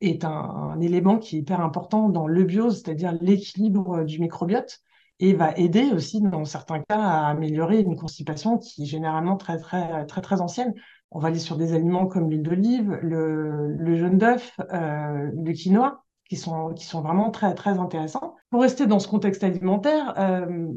est 0.00 0.24
un, 0.24 0.78
élément 0.80 1.18
qui 1.18 1.36
est 1.36 1.40
hyper 1.40 1.60
important 1.60 2.08
dans 2.08 2.26
l'eubiose, 2.26 2.82
c'est-à-dire 2.82 3.16
l'équilibre 3.20 4.04
du 4.04 4.20
microbiote, 4.20 4.80
et 5.20 5.32
va 5.34 5.56
aider 5.56 5.90
aussi, 5.92 6.20
dans 6.20 6.44
certains 6.44 6.80
cas, 6.80 7.00
à 7.00 7.28
améliorer 7.28 7.80
une 7.80 7.96
constipation 7.96 8.58
qui 8.58 8.82
est 8.82 8.86
généralement 8.86 9.36
très, 9.36 9.58
très, 9.58 10.06
très, 10.06 10.20
très 10.20 10.40
ancienne. 10.40 10.74
On 11.10 11.18
va 11.18 11.28
aller 11.28 11.38
sur 11.38 11.56
des 11.56 11.72
aliments 11.72 12.06
comme 12.06 12.30
l'huile 12.30 12.42
d'olive, 12.42 12.98
le, 13.02 13.74
le 13.74 13.96
jaune 13.96 14.18
d'œuf, 14.18 14.54
euh, 14.72 15.30
le 15.34 15.52
quinoa, 15.52 16.04
qui 16.28 16.36
sont, 16.36 16.74
qui 16.74 16.84
sont 16.84 17.00
vraiment 17.00 17.30
très, 17.30 17.54
très 17.54 17.78
intéressants. 17.78 18.36
Pour 18.50 18.62
rester 18.62 18.86
dans 18.86 18.98
ce 18.98 19.08
contexte 19.08 19.42
alimentaire, 19.42 20.14
euh, 20.18 20.68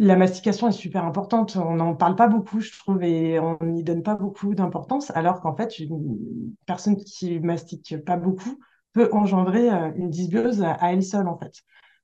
la 0.00 0.16
mastication 0.16 0.66
est 0.66 0.72
super 0.72 1.04
importante. 1.04 1.56
On 1.56 1.76
n'en 1.76 1.94
parle 1.94 2.16
pas 2.16 2.26
beaucoup, 2.26 2.60
je 2.60 2.76
trouve, 2.78 3.02
et 3.02 3.38
on 3.38 3.58
n'y 3.62 3.84
donne 3.84 4.02
pas 4.02 4.14
beaucoup 4.14 4.54
d'importance, 4.54 5.10
alors 5.10 5.42
qu'en 5.42 5.54
fait, 5.54 5.78
une 5.78 6.54
personne 6.64 6.96
qui 6.96 7.38
mastique 7.38 8.02
pas 8.06 8.16
beaucoup 8.16 8.58
peut 8.94 9.10
engendrer 9.12 9.70
euh, 9.70 9.92
une 9.96 10.08
dysbiose 10.08 10.62
à 10.62 10.78
elle 10.90 11.02
seule, 11.04 11.28
en 11.28 11.38
fait. 11.38 11.52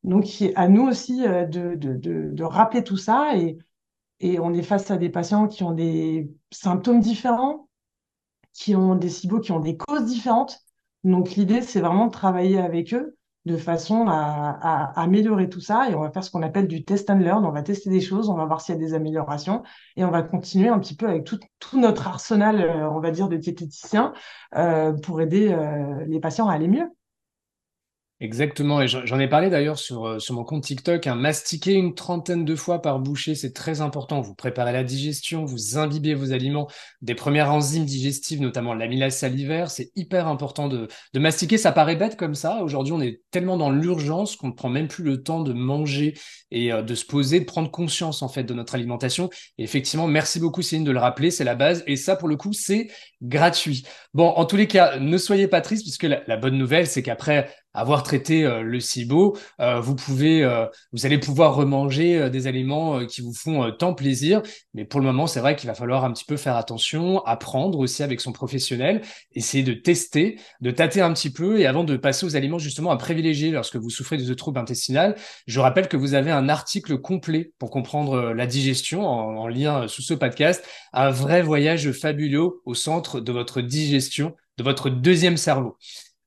Donc, 0.04 0.26
à 0.56 0.68
nous 0.68 0.86
aussi 0.86 1.26
euh, 1.26 1.46
de, 1.46 1.74
de, 1.74 2.44
rappeler 2.44 2.84
tout 2.84 2.98
ça, 2.98 3.34
et, 3.34 3.56
et 4.20 4.38
on 4.40 4.52
est 4.52 4.62
face 4.62 4.90
à 4.90 4.98
des 4.98 5.08
patients 5.08 5.48
qui 5.48 5.64
ont 5.64 5.72
des 5.72 6.30
symptômes 6.50 7.00
différents, 7.00 7.66
qui 8.52 8.76
ont 8.76 8.94
des 8.94 9.08
SIBO, 9.08 9.40
qui 9.40 9.52
ont 9.52 9.60
des 9.60 9.78
causes 9.78 10.04
différentes. 10.04 10.58
Donc, 11.02 11.30
l'idée, 11.30 11.62
c'est 11.62 11.80
vraiment 11.80 12.08
de 12.08 12.12
travailler 12.12 12.58
avec 12.58 12.92
eux 12.92 13.16
de 13.46 13.56
façon 13.56 14.06
à, 14.08 14.92
améliorer 15.00 15.48
tout 15.48 15.60
ça. 15.60 15.88
Et 15.88 15.94
on 15.94 16.00
va 16.00 16.10
faire 16.10 16.24
ce 16.24 16.30
qu'on 16.30 16.42
appelle 16.42 16.66
du 16.66 16.84
test 16.84 17.08
and 17.08 17.18
learn. 17.18 17.44
On 17.44 17.52
va 17.52 17.62
tester 17.62 17.90
des 17.90 18.00
choses, 18.00 18.28
on 18.28 18.34
va 18.34 18.44
voir 18.44 18.60
s'il 18.60 18.74
y 18.74 18.78
a 18.78 18.80
des 18.80 18.92
améliorations 18.92 19.62
et 19.96 20.04
on 20.04 20.10
va 20.10 20.22
continuer 20.22 20.68
un 20.68 20.78
petit 20.80 20.96
peu 20.96 21.08
avec 21.08 21.24
tout, 21.24 21.38
notre 21.74 22.08
arsenal, 22.08 22.60
euh, 22.60 22.90
on 22.90 23.00
va 23.00 23.10
dire, 23.12 23.28
de 23.28 23.36
diététiciens 23.36 24.12
euh, 24.56 24.92
pour 24.92 25.20
aider 25.20 25.48
euh, 25.52 26.04
les 26.06 26.20
patients 26.20 26.48
à 26.48 26.54
aller 26.54 26.68
mieux. 26.68 26.88
Exactement, 28.18 28.80
et 28.80 28.88
j'en 28.88 29.20
ai 29.20 29.28
parlé 29.28 29.50
d'ailleurs 29.50 29.78
sur, 29.78 30.06
euh, 30.06 30.18
sur 30.18 30.32
mon 30.32 30.42
compte 30.42 30.64
TikTok. 30.64 31.06
Hein. 31.06 31.16
Mastiquer 31.16 31.74
une 31.74 31.94
trentaine 31.94 32.46
de 32.46 32.56
fois 32.56 32.80
par 32.80 32.98
bouchée, 32.98 33.34
c'est 33.34 33.52
très 33.52 33.82
important. 33.82 34.22
Vous 34.22 34.34
préparez 34.34 34.72
la 34.72 34.84
digestion, 34.84 35.44
vous 35.44 35.76
imbibez 35.76 36.14
vos 36.14 36.32
aliments 36.32 36.66
des 37.02 37.14
premières 37.14 37.52
enzymes 37.52 37.84
digestives, 37.84 38.40
notamment 38.40 38.72
l'amylase 38.72 39.16
salivaire. 39.16 39.70
C'est 39.70 39.90
hyper 39.96 40.28
important 40.28 40.66
de, 40.66 40.88
de 41.12 41.18
mastiquer. 41.20 41.58
Ça 41.58 41.72
paraît 41.72 41.96
bête 41.96 42.16
comme 42.16 42.34
ça. 42.34 42.62
Aujourd'hui, 42.62 42.94
on 42.94 43.02
est 43.02 43.20
tellement 43.30 43.58
dans 43.58 43.68
l'urgence 43.68 44.36
qu'on 44.36 44.48
ne 44.48 44.54
prend 44.54 44.70
même 44.70 44.88
plus 44.88 45.04
le 45.04 45.22
temps 45.22 45.42
de 45.42 45.52
manger 45.52 46.14
et 46.50 46.72
euh, 46.72 46.80
de 46.80 46.94
se 46.94 47.04
poser, 47.04 47.40
de 47.40 47.44
prendre 47.44 47.70
conscience 47.70 48.22
en 48.22 48.28
fait 48.30 48.44
de 48.44 48.54
notre 48.54 48.76
alimentation. 48.76 49.28
Et 49.58 49.64
effectivement, 49.64 50.06
merci 50.06 50.40
beaucoup 50.40 50.62
Céline 50.62 50.84
de 50.86 50.90
le 50.90 51.00
rappeler, 51.00 51.30
c'est 51.30 51.44
la 51.44 51.54
base. 51.54 51.84
Et 51.86 51.96
ça, 51.96 52.16
pour 52.16 52.28
le 52.28 52.36
coup, 52.36 52.54
c'est 52.54 52.88
gratuit. 53.20 53.84
Bon, 54.14 54.28
en 54.28 54.46
tous 54.46 54.56
les 54.56 54.68
cas, 54.68 54.98
ne 54.98 55.18
soyez 55.18 55.48
pas 55.48 55.60
tristes 55.60 55.82
puisque 55.82 56.04
la 56.04 56.36
bonne 56.38 56.56
nouvelle, 56.56 56.86
c'est 56.86 57.02
qu'après 57.02 57.50
avoir 57.76 58.02
traité 58.02 58.44
euh, 58.44 58.62
le 58.62 58.80
SIBO, 58.80 59.36
euh, 59.60 59.80
vous 59.80 59.94
pouvez, 59.94 60.42
euh, 60.42 60.66
vous 60.92 61.06
allez 61.06 61.18
pouvoir 61.18 61.54
remanger 61.54 62.30
des 62.30 62.46
aliments 62.46 63.04
qui 63.06 63.20
vous 63.20 63.34
font 63.34 63.70
tant 63.72 63.94
plaisir. 63.94 64.42
Mais 64.74 64.84
pour 64.84 65.00
le 65.00 65.06
moment, 65.06 65.26
c'est 65.26 65.40
vrai 65.40 65.54
qu'il 65.56 65.68
va 65.68 65.74
falloir 65.74 66.04
un 66.04 66.12
petit 66.12 66.24
peu 66.24 66.36
faire 66.36 66.56
attention, 66.56 67.24
apprendre 67.24 67.78
aussi 67.78 68.02
avec 68.02 68.20
son 68.20 68.32
professionnel, 68.32 69.02
essayer 69.32 69.62
de 69.62 69.74
tester, 69.74 70.40
de 70.60 70.70
tâter 70.70 71.02
un 71.02 71.12
petit 71.12 71.30
peu 71.30 71.60
et 71.60 71.66
avant 71.66 71.84
de 71.84 71.96
passer 71.96 72.24
aux 72.26 72.34
aliments 72.34 72.58
justement 72.58 72.90
à 72.90 72.96
privilégier 72.96 73.50
lorsque 73.50 73.76
vous 73.76 73.90
souffrez 73.90 74.16
de 74.16 74.34
troubles 74.34 74.58
intestinales. 74.58 75.14
Je 75.46 75.60
rappelle 75.60 75.88
que 75.88 75.96
vous 75.96 76.14
avez 76.14 76.30
un 76.30 76.48
article 76.48 76.98
complet 76.98 77.52
pour 77.58 77.70
comprendre 77.70 78.32
la 78.32 78.46
digestion 78.46 79.06
en 79.06 79.46
lien 79.48 79.86
sous 79.88 80.02
ce 80.02 80.14
podcast, 80.14 80.64
un 80.92 81.10
vrai 81.10 81.42
voyage 81.42 81.92
fabuleux 81.92 82.60
au 82.64 82.74
centre 82.74 83.20
de 83.20 83.32
votre 83.32 83.60
digestion, 83.60 84.34
de 84.56 84.64
votre 84.64 84.88
deuxième 84.88 85.36
cerveau. 85.36 85.76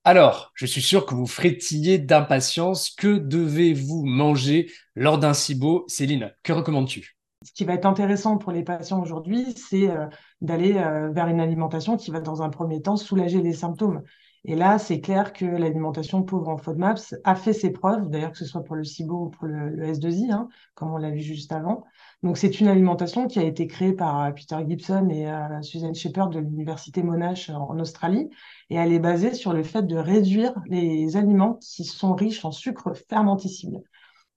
Alors, 0.05 0.51
je 0.55 0.65
suis 0.65 0.81
sûr 0.81 1.05
que 1.05 1.13
vous 1.13 1.27
frétillez 1.27 1.97
d'impatience. 1.97 2.89
Que 2.89 3.17
devez-vous 3.17 4.05
manger 4.05 4.71
lors 4.95 5.17
d'un 5.17 5.33
SIBO 5.33 5.85
Céline, 5.87 6.33
que 6.43 6.53
recommandes-tu? 6.53 7.17
Ce 7.45 7.51
qui 7.53 7.63
va 7.63 7.73
être 7.73 7.85
intéressant 7.85 8.37
pour 8.37 8.51
les 8.51 8.63
patients 8.63 9.01
aujourd'hui, 9.01 9.53
c'est 9.55 9.89
euh, 9.89 10.07
d'aller 10.41 10.75
euh, 10.75 11.09
vers 11.09 11.27
une 11.27 11.39
alimentation 11.39 11.95
qui 11.95 12.11
va, 12.11 12.19
dans 12.19 12.41
un 12.41 12.49
premier 12.49 12.81
temps, 12.81 12.97
soulager 12.97 13.41
les 13.41 13.53
symptômes. 13.53 14.03
Et 14.45 14.55
là, 14.55 14.79
c'est 14.79 15.01
clair 15.01 15.33
que 15.33 15.45
l'alimentation 15.45 16.23
pauvre 16.23 16.49
en 16.49 16.57
FODMAPS 16.57 17.15
a 17.23 17.35
fait 17.35 17.53
ses 17.53 17.71
preuves, 17.71 18.09
d'ailleurs 18.09 18.31
que 18.31 18.37
ce 18.37 18.45
soit 18.45 18.63
pour 18.63 18.75
le 18.75 18.83
SIBO 18.83 19.25
ou 19.25 19.29
pour 19.29 19.47
le, 19.47 19.85
S2I, 19.85 20.31
hein, 20.31 20.47
comme 20.75 20.91
on 20.93 20.97
l'a 20.97 21.11
vu 21.11 21.19
juste 21.19 21.51
avant. 21.51 21.83
Donc 22.21 22.37
c'est 22.37 22.59
une 22.59 22.67
alimentation 22.67 23.27
qui 23.27 23.39
a 23.39 23.43
été 23.43 23.65
créée 23.65 23.93
par 23.93 24.21
euh, 24.21 24.31
Peter 24.31 24.57
Gibson 24.67 25.07
et 25.09 25.31
euh, 25.31 25.61
Susan 25.61 25.93
Shepherd 25.93 26.33
de 26.33 26.39
l'université 26.39 27.01
Monash 27.01 27.49
en 27.49 27.79
Australie 27.79 28.29
et 28.69 28.75
elle 28.75 28.91
est 28.91 28.99
basée 28.99 29.33
sur 29.33 29.53
le 29.53 29.63
fait 29.63 29.83
de 29.83 29.95
réduire 29.95 30.53
les 30.67 31.15
aliments 31.15 31.55
qui 31.61 31.85
sont 31.85 32.13
riches 32.13 32.43
en 32.43 32.51
sucre 32.51 32.93
fermenticible. 33.07 33.79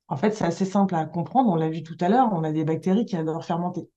En 0.06 0.16
fait, 0.16 0.32
c'est 0.32 0.44
assez 0.44 0.64
simple 0.64 0.94
à 0.94 1.06
comprendre, 1.06 1.50
on 1.50 1.56
l'a 1.56 1.70
vu 1.70 1.82
tout 1.82 1.96
à 2.00 2.08
l'heure, 2.08 2.28
on 2.32 2.44
a 2.44 2.52
des 2.52 2.64
bactéries 2.64 3.06
qui 3.06 3.16
adorent 3.16 3.44
fermenter. 3.44 3.88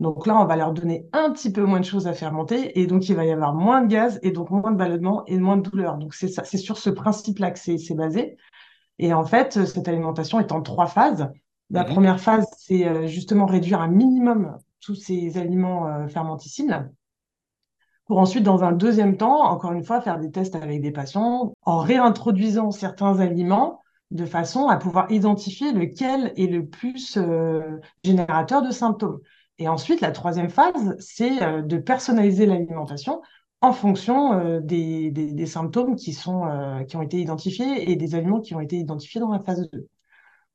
Donc 0.00 0.26
là, 0.26 0.40
on 0.40 0.44
va 0.44 0.56
leur 0.56 0.72
donner 0.72 1.06
un 1.12 1.32
petit 1.32 1.50
peu 1.50 1.64
moins 1.64 1.80
de 1.80 1.84
choses 1.84 2.06
à 2.06 2.12
fermenter 2.12 2.78
et 2.80 2.86
donc 2.86 3.08
il 3.08 3.16
va 3.16 3.24
y 3.24 3.30
avoir 3.32 3.54
moins 3.54 3.82
de 3.82 3.88
gaz 3.88 4.20
et 4.22 4.30
donc 4.30 4.50
moins 4.50 4.70
de 4.70 4.76
ballonnement 4.76 5.24
et 5.26 5.38
moins 5.38 5.56
de 5.56 5.62
douleur. 5.62 5.96
Donc 5.98 6.14
c'est 6.14 6.28
c'est 6.28 6.58
sur 6.58 6.78
ce 6.78 6.90
principe-là 6.90 7.50
que 7.50 7.58
c'est 7.58 7.94
basé. 7.94 8.36
Et 8.98 9.12
en 9.14 9.24
fait, 9.24 9.64
cette 9.64 9.88
alimentation 9.88 10.38
est 10.40 10.52
en 10.52 10.62
trois 10.62 10.86
phases. 10.86 11.28
La 11.70 11.84
mhm. 11.84 11.90
première 11.90 12.20
phase, 12.20 12.46
c'est 12.58 12.86
euh, 12.86 13.06
justement 13.06 13.46
réduire 13.46 13.80
un 13.80 13.88
minimum 13.88 14.56
tous 14.80 14.94
ces 14.94 15.38
aliments 15.38 15.86
euh, 15.86 16.08
fermenticibles 16.08 16.90
pour 18.06 18.18
ensuite, 18.18 18.42
dans 18.42 18.64
un 18.64 18.72
deuxième 18.72 19.16
temps, 19.16 19.44
encore 19.44 19.72
une 19.72 19.84
fois, 19.84 20.00
faire 20.00 20.18
des 20.18 20.30
tests 20.30 20.56
avec 20.56 20.82
des 20.82 20.90
patients 20.90 21.54
en 21.62 21.78
réintroduisant 21.78 22.72
certains 22.72 23.20
aliments 23.20 23.80
de 24.10 24.26
façon 24.26 24.68
à 24.68 24.76
pouvoir 24.76 25.10
identifier 25.10 25.72
lequel 25.72 26.32
est 26.36 26.48
le 26.48 26.66
plus 26.66 27.16
euh, 27.16 27.78
générateur 28.04 28.60
de 28.60 28.70
symptômes. 28.70 29.20
Et 29.58 29.68
ensuite, 29.68 30.00
la 30.00 30.10
troisième 30.10 30.50
phase, 30.50 30.96
c'est 30.98 31.62
de 31.62 31.78
personnaliser 31.78 32.44
l'alimentation 32.44 33.22
en 33.60 33.72
fonction 33.72 34.60
des, 34.60 35.10
des, 35.12 35.46
symptômes 35.46 35.94
qui, 35.94 36.12
sont, 36.12 36.42
qui 36.88 36.96
ont 36.96 37.02
été 37.02 37.20
identifiés 37.20 37.90
et 37.90 37.94
des 37.94 38.14
aliments 38.16 38.40
qui 38.40 38.56
ont 38.56 38.60
été 38.60 38.76
identifiés 38.76 39.20
dans 39.20 39.30
la 39.30 39.38
phase 39.38 39.70
2. 39.70 39.88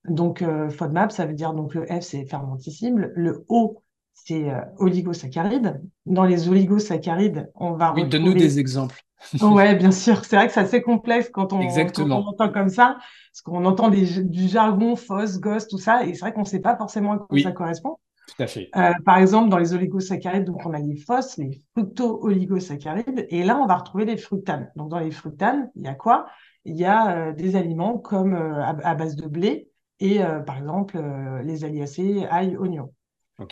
Donc, 0.08 0.42
euh, 0.42 0.70
FODMAP, 0.70 1.12
ça 1.12 1.26
veut 1.26 1.34
dire 1.34 1.54
donc 1.54 1.74
le 1.74 1.86
F, 1.86 2.02
c'est 2.02 2.26
fermenticible. 2.26 3.12
Le 3.16 3.46
O, 3.50 3.84
c'est 4.14 4.50
euh, 4.50 4.62
oligosaccharide. 4.78 5.82
Dans 6.06 6.24
les 6.24 6.50
oligosaccharides, 6.50 7.52
on 7.56 7.74
va 7.74 7.94
oui, 7.94 8.08
donne-nous 8.08 8.34
des 8.34 8.60
exemples. 8.60 9.02
ouais, 9.42 9.76
bien 9.76 9.92
sûr. 9.92 10.24
C'est 10.26 10.36
vrai 10.36 10.48
que 10.48 10.54
c'est 10.54 10.60
assez 10.60 10.82
complexe 10.82 11.30
quand 11.30 11.54
on, 11.54 11.62
entend 11.62 12.50
comme 12.52 12.70
ça, 12.70 12.98
parce 13.32 13.42
qu'on 13.44 13.66
entend 13.66 13.90
du 13.90 14.48
jargon, 14.48 14.96
FOS, 14.96 15.40
GOS, 15.40 15.68
tout 15.68 15.78
ça, 15.78 16.06
et 16.06 16.14
c'est 16.14 16.22
vrai 16.22 16.34
qu'on 16.34 16.42
ne 16.42 16.46
sait 16.46 16.60
pas 16.60 16.76
forcément 16.76 17.14
à 17.14 17.18
quoi 17.18 17.40
ça 17.40 17.52
correspond. 17.52 17.98
Tout 18.28 18.44
à 18.44 18.48
fait. 18.48 18.70
Euh, 18.76 18.92
par 19.06 19.18
exemple, 19.18 19.50
dans 19.50 19.58
les 19.58 19.74
oligosaccharides, 19.74 20.44
donc 20.44 20.66
on 20.66 20.74
a 20.74 20.80
les 20.80 20.98
FOS, 20.98 21.38
les 21.38 21.62
fructo-oligosaccharides, 21.74 23.26
et 23.30 23.44
là, 23.44 23.58
on 23.58 23.66
va 23.66 23.76
retrouver 23.76 24.06
les 24.06 24.18
fructanes. 24.18 24.70
Donc, 24.76 24.90
dans 24.90 25.00
les 25.00 25.12
fructanes, 25.12 25.72
il 25.76 25.84
y 25.84 25.88
a 25.88 25.96
quoi? 25.96 26.28
Il 26.66 26.76
y 26.76 26.86
a 26.86 27.32
des 27.32 27.56
aliments 27.56 27.98
comme 27.98 28.34
à, 28.36 28.96
base 28.96 29.16
de 29.16 29.28
blé, 29.28 29.70
et 30.00 30.24
euh, 30.24 30.40
par 30.40 30.58
exemple 30.58 30.98
euh, 30.98 31.42
les 31.42 31.64
aliacées 31.64 32.26
ail, 32.30 32.58
oignon. 32.58 32.94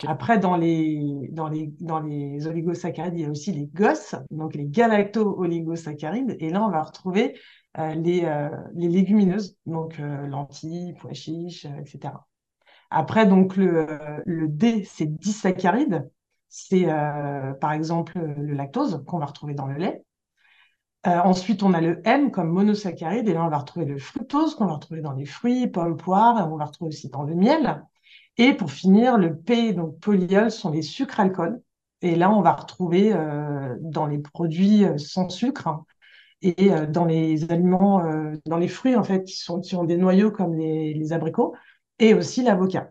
Après, 0.08 0.40
dans 0.40 0.56
les, 0.56 1.28
dans, 1.30 1.48
les, 1.48 1.72
dans 1.78 2.00
les 2.00 2.48
oligosaccharides, 2.48 3.14
il 3.14 3.20
y 3.20 3.24
a 3.24 3.30
aussi 3.30 3.52
les 3.52 3.66
GOS, 3.66 4.16
donc 4.32 4.56
les 4.56 4.66
galacto-oligosaccharides. 4.66 6.36
Et 6.40 6.50
là, 6.50 6.64
on 6.64 6.70
va 6.70 6.82
retrouver 6.82 7.38
euh, 7.78 7.94
les, 7.94 8.28
les 8.74 8.88
légumineuses, 8.88 9.56
donc 9.64 9.98
lentilles, 9.98 10.94
pois 10.98 11.12
chiches, 11.12 11.66
etc. 11.66 12.14
Après, 12.90 13.26
donc 13.28 13.54
le, 13.54 13.86
le 14.26 14.48
D, 14.48 14.82
c'est 14.82 15.06
disaccharides. 15.06 16.10
C'est 16.48 16.86
par 17.60 17.70
exemple 17.70 18.18
le 18.18 18.54
lactose 18.54 19.04
qu'on 19.06 19.20
va 19.20 19.26
retrouver 19.26 19.54
dans 19.54 19.66
le 19.66 19.76
lait. 19.76 20.02
Euh, 21.06 21.18
ensuite, 21.20 21.62
on 21.62 21.72
a 21.72 21.80
le 21.80 22.00
M 22.04 22.30
comme 22.30 22.48
monosaccharide, 22.50 23.28
et 23.28 23.34
là, 23.34 23.44
on 23.44 23.48
va 23.48 23.58
retrouver 23.58 23.86
le 23.86 23.98
fructose 23.98 24.54
qu'on 24.54 24.66
va 24.66 24.74
retrouver 24.74 25.00
dans 25.00 25.12
les 25.12 25.26
fruits, 25.26 25.68
pommes, 25.68 25.96
poires, 25.96 26.52
on 26.52 26.56
va 26.56 26.64
retrouver 26.64 26.88
aussi 26.88 27.08
dans 27.08 27.22
le 27.22 27.34
miel. 27.34 27.84
Et 28.38 28.54
pour 28.54 28.72
finir, 28.72 29.16
le 29.16 29.36
P, 29.36 29.72
donc 29.72 29.98
polyol, 30.00 30.50
sont 30.50 30.70
les 30.70 30.82
sucres 30.82 31.20
alcools. 31.20 31.60
Et 32.02 32.16
là, 32.16 32.30
on 32.30 32.42
va 32.42 32.52
retrouver 32.52 33.14
dans 33.80 34.06
les 34.06 34.18
produits 34.18 34.84
sans 34.98 35.30
sucre 35.30 35.66
hein, 35.66 35.84
et 36.42 36.70
dans 36.88 37.06
les 37.06 37.50
aliments, 37.50 38.02
dans 38.44 38.58
les 38.58 38.68
fruits 38.68 38.96
en 38.96 39.02
fait, 39.02 39.24
qui, 39.24 39.36
sont, 39.36 39.62
ont 39.72 39.84
des 39.84 39.96
noyaux 39.96 40.30
comme 40.30 40.54
les, 40.54 40.92
les 40.92 41.12
abricots 41.14 41.54
et 41.98 42.12
aussi 42.12 42.42
l'avocat. 42.42 42.90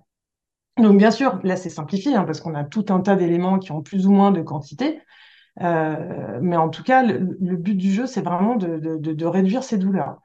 Donc 0.78 0.98
bien 0.98 1.12
sûr, 1.12 1.40
là 1.44 1.56
c'est 1.56 1.70
simplifié 1.70 2.16
hein, 2.16 2.24
parce 2.24 2.42
qu'on 2.42 2.56
a 2.56 2.64
tout 2.64 2.86
un 2.90 3.00
tas 3.00 3.16
d'éléments 3.16 3.60
qui 3.60 3.72
ont 3.72 3.84
plus 3.84 4.08
ou 4.08 4.12
moins 4.12 4.32
de 4.32 4.42
quantité, 4.42 5.00
euh, 5.62 6.40
mais 6.42 6.58
en 6.58 6.70
tout 6.70 6.84
cas, 6.84 7.04
le, 7.04 7.56
but 7.56 7.76
du 7.76 7.92
jeu, 7.92 8.08
c'est 8.08 8.22
vraiment 8.22 8.56
de, 8.56 8.78
de, 8.98 9.26
réduire 9.26 9.64
ces 9.64 9.78
douleurs. 9.78 10.18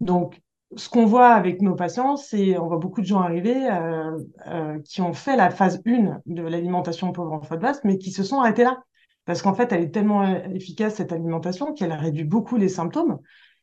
Donc, 0.00 0.40
ce 0.76 0.88
qu'on 0.88 1.06
voit 1.06 1.28
avec 1.28 1.62
nos 1.62 1.74
patients, 1.74 2.16
c'est 2.16 2.58
on 2.58 2.66
voit 2.66 2.78
beaucoup 2.78 3.00
de 3.00 3.06
gens 3.06 3.20
arriver 3.20 3.70
euh, 3.70 4.18
euh, 4.48 4.78
qui 4.80 5.00
ont 5.00 5.12
fait 5.12 5.36
la 5.36 5.50
phase 5.50 5.80
1 5.86 6.20
de 6.26 6.42
l'alimentation 6.42 7.12
pauvre 7.12 7.32
en 7.32 7.42
FODMAP, 7.42 7.76
mais 7.84 7.98
qui 7.98 8.10
se 8.10 8.24
sont 8.24 8.40
arrêtés 8.40 8.64
là. 8.64 8.82
Parce 9.24 9.42
qu'en 9.42 9.54
fait, 9.54 9.72
elle 9.72 9.82
est 9.82 9.90
tellement 9.90 10.24
efficace, 10.54 10.94
cette 10.96 11.12
alimentation, 11.12 11.72
qu'elle 11.74 11.92
réduit 11.92 12.24
beaucoup 12.24 12.56
les 12.56 12.68
symptômes. 12.68 13.18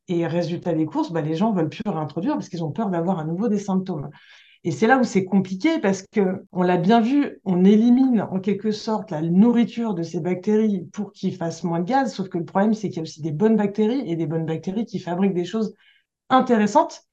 Et 0.09 0.27
résultat 0.27 0.73
des 0.73 0.85
courses, 0.85 1.11
bah, 1.11 1.21
les 1.21 1.35
gens 1.35 1.53
veulent 1.53 1.69
plus 1.69 1.83
réintroduire 1.85 2.33
parce 2.33 2.49
qu'ils 2.49 2.63
ont 2.63 2.71
peur 2.71 2.89
d'avoir 2.89 3.19
à 3.19 3.23
nouveau 3.23 3.47
des 3.47 3.59
symptômes. 3.59 4.09
Et 4.65 4.71
c'est 4.71 4.87
là 4.87 4.97
où 4.97 5.03
c'est 5.03 5.25
compliqué 5.25 5.79
parce 5.79 6.03
que 6.03 6.45
on 6.53 6.61
l'a 6.61 6.77
bien 6.77 7.01
vu, 7.01 7.39
on 7.43 7.65
élimine 7.65 8.21
en 8.21 8.39
quelque 8.39 8.71
sorte 8.71 9.11
la 9.11 9.21
nourriture 9.21 9.93
de 9.93 10.03
ces 10.03 10.21
bactéries 10.21 10.85
pour 10.93 11.11
qu'ils 11.11 11.35
fassent 11.35 11.63
moins 11.63 11.79
de 11.79 11.85
gaz. 11.85 12.13
Sauf 12.13 12.29
que 12.29 12.37
le 12.37 12.45
problème, 12.45 12.73
c'est 12.73 12.87
qu'il 12.87 12.97
y 12.97 12.99
a 12.99 13.03
aussi 13.03 13.21
des 13.21 13.31
bonnes 13.31 13.57
bactéries 13.57 14.09
et 14.09 14.15
des 14.15 14.25
bonnes 14.25 14.45
bactéries 14.45 14.85
qui 14.85 14.99
fabriquent 14.99 15.33
des 15.33 15.45
choses 15.45 15.75
intéressantes. 16.29 17.03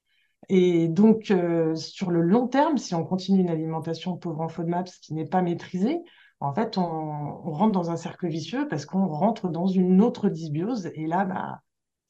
Et 0.49 0.88
donc, 0.88 1.30
euh, 1.30 1.75
sur 1.76 2.11
le 2.11 2.23
long 2.23 2.49
terme, 2.49 2.78
si 2.78 2.95
on 2.95 3.04
continue 3.04 3.40
une 3.40 3.50
alimentation 3.50 4.16
pauvre 4.16 4.40
en 4.42 4.49
FODMAPs 4.49 4.90
qui 5.02 5.14
n'est 5.14 5.26
pas 5.26 5.42
maîtrisée, 5.42 6.00
en 6.40 6.54
fait, 6.54 6.78
on, 6.78 6.83
on, 6.83 7.52
rentre 7.52 7.73
dans 7.73 7.90
un 7.90 7.97
cercle 7.97 8.28
vicieux 8.28 8.66
parce 8.69 8.87
qu'on 8.87 9.07
rentre 9.07 9.49
dans 9.49 9.66
une 9.66 10.00
autre 10.02 10.28
dysbiose. 10.28 10.90
Et 10.95 11.07
là, 11.07 11.25
bah, 11.25 11.61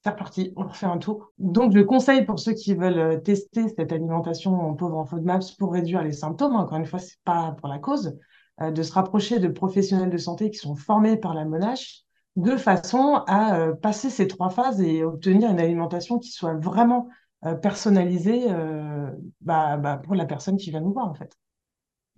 c'est 0.02 0.10
reparti, 0.10 0.52
on 0.56 0.66
refait 0.66 0.86
un 0.86 0.98
tour. 0.98 1.32
Donc, 1.38 1.72
je 1.74 1.80
conseille 1.80 2.24
pour 2.24 2.38
ceux 2.38 2.54
qui 2.54 2.74
veulent 2.74 2.98
euh, 2.98 3.16
tester 3.18 3.68
cette 3.68 3.92
alimentation 3.92 4.54
en 4.54 4.74
pauvre 4.74 4.96
en 4.96 5.04
FODMAPS 5.04 5.52
pour 5.52 5.72
réduire 5.72 6.02
les 6.02 6.12
symptômes, 6.12 6.56
encore 6.56 6.78
une 6.78 6.86
fois, 6.86 6.98
c'est 6.98 7.20
pas 7.24 7.54
pour 7.58 7.68
la 7.68 7.78
cause, 7.78 8.18
euh, 8.62 8.70
de 8.70 8.82
se 8.82 8.92
rapprocher 8.92 9.38
de 9.38 9.48
professionnels 9.48 10.10
de 10.10 10.16
santé 10.16 10.50
qui 10.50 10.58
sont 10.58 10.74
formés 10.74 11.16
par 11.18 11.34
la 11.34 11.44
Monash 11.44 12.04
de 12.36 12.56
façon 12.56 13.22
à 13.26 13.58
euh, 13.58 13.74
passer 13.74 14.08
ces 14.08 14.26
trois 14.26 14.50
phases 14.50 14.80
et 14.80 15.04
obtenir 15.04 15.50
une 15.50 15.60
alimentation 15.60 16.18
qui 16.18 16.30
soit 16.30 16.54
vraiment 16.54 17.08
personnalisée 17.62 18.48
bah, 19.40 19.78
bah, 19.78 19.96
pour 19.96 20.14
la 20.14 20.26
personne 20.26 20.58
qui 20.58 20.70
va 20.70 20.78
nous 20.80 20.92
voir, 20.92 21.08
en 21.08 21.14
fait. 21.14 21.34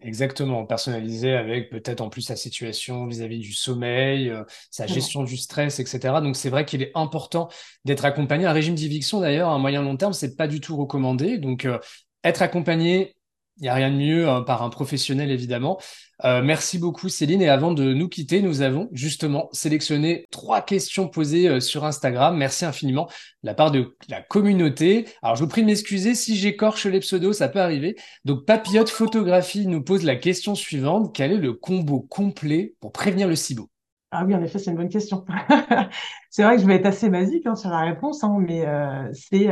Exactement, 0.04 0.66
personnalisé 0.66 1.32
avec 1.32 1.70
peut-être 1.70 2.00
en 2.00 2.08
plus 2.08 2.22
sa 2.22 2.34
situation 2.34 3.06
vis-à-vis 3.06 3.38
du 3.38 3.52
sommeil, 3.52 4.30
euh, 4.30 4.42
sa 4.70 4.88
gestion 4.88 5.22
du 5.22 5.36
stress, 5.36 5.78
etc. 5.78 6.20
Donc 6.20 6.34
c'est 6.34 6.50
vrai 6.50 6.64
qu'il 6.64 6.82
est 6.82 6.90
important 6.96 7.48
d'être 7.84 8.04
accompagné. 8.04 8.44
Un 8.46 8.52
régime 8.52 8.74
d'éviction 8.74 9.20
d'ailleurs, 9.20 9.50
à 9.50 9.58
moyen 9.58 9.80
long 9.80 9.96
terme, 9.96 10.12
c'est 10.12 10.34
pas 10.34 10.48
du 10.48 10.60
tout 10.60 10.76
recommandé. 10.76 11.38
Donc 11.38 11.66
euh, 11.66 11.78
être 12.24 12.42
accompagné 12.42 13.14
il 13.58 13.64
n'y 13.64 13.68
a 13.68 13.74
rien 13.74 13.90
de 13.90 13.96
mieux 13.96 14.28
hein, 14.28 14.42
par 14.42 14.62
un 14.62 14.70
professionnel, 14.70 15.30
évidemment. 15.30 15.78
Euh, 16.24 16.42
merci 16.42 16.78
beaucoup, 16.78 17.08
Céline. 17.08 17.42
Et 17.42 17.48
avant 17.48 17.72
de 17.72 17.92
nous 17.92 18.08
quitter, 18.08 18.40
nous 18.40 18.62
avons 18.62 18.88
justement 18.92 19.48
sélectionné 19.52 20.26
trois 20.30 20.62
questions 20.62 21.08
posées 21.08 21.48
euh, 21.48 21.60
sur 21.60 21.84
Instagram. 21.84 22.36
Merci 22.36 22.64
infiniment 22.64 23.06
de 23.42 23.48
la 23.48 23.54
part 23.54 23.70
de 23.70 23.96
la 24.08 24.22
communauté. 24.22 25.06
Alors, 25.22 25.36
je 25.36 25.42
vous 25.42 25.48
prie 25.48 25.62
de 25.62 25.66
m'excuser 25.66 26.14
si 26.14 26.36
j'écorche 26.36 26.86
les 26.86 27.00
pseudos, 27.00 27.36
ça 27.36 27.48
peut 27.48 27.60
arriver. 27.60 27.96
Donc, 28.24 28.46
Papillote 28.46 28.88
Photographie 28.88 29.66
nous 29.66 29.82
pose 29.82 30.04
la 30.04 30.16
question 30.16 30.54
suivante. 30.54 31.14
Quel 31.14 31.32
est 31.32 31.38
le 31.38 31.52
combo 31.52 32.00
complet 32.00 32.74
pour 32.80 32.92
prévenir 32.92 33.28
le 33.28 33.36
SIBO? 33.36 33.68
Ah 34.12 34.24
oui, 34.26 34.34
en 34.34 34.42
effet, 34.42 34.58
c'est 34.58 34.70
une 34.70 34.76
bonne 34.76 34.90
question. 34.90 35.24
c'est 36.30 36.42
vrai 36.42 36.56
que 36.56 36.62
je 36.62 36.66
vais 36.66 36.76
être 36.76 36.86
assez 36.86 37.08
basique 37.08 37.46
hein, 37.46 37.56
sur 37.56 37.70
la 37.70 37.80
réponse, 37.80 38.22
hein, 38.22 38.36
mais 38.40 38.66
euh, 38.66 39.08
c'est 39.12 39.48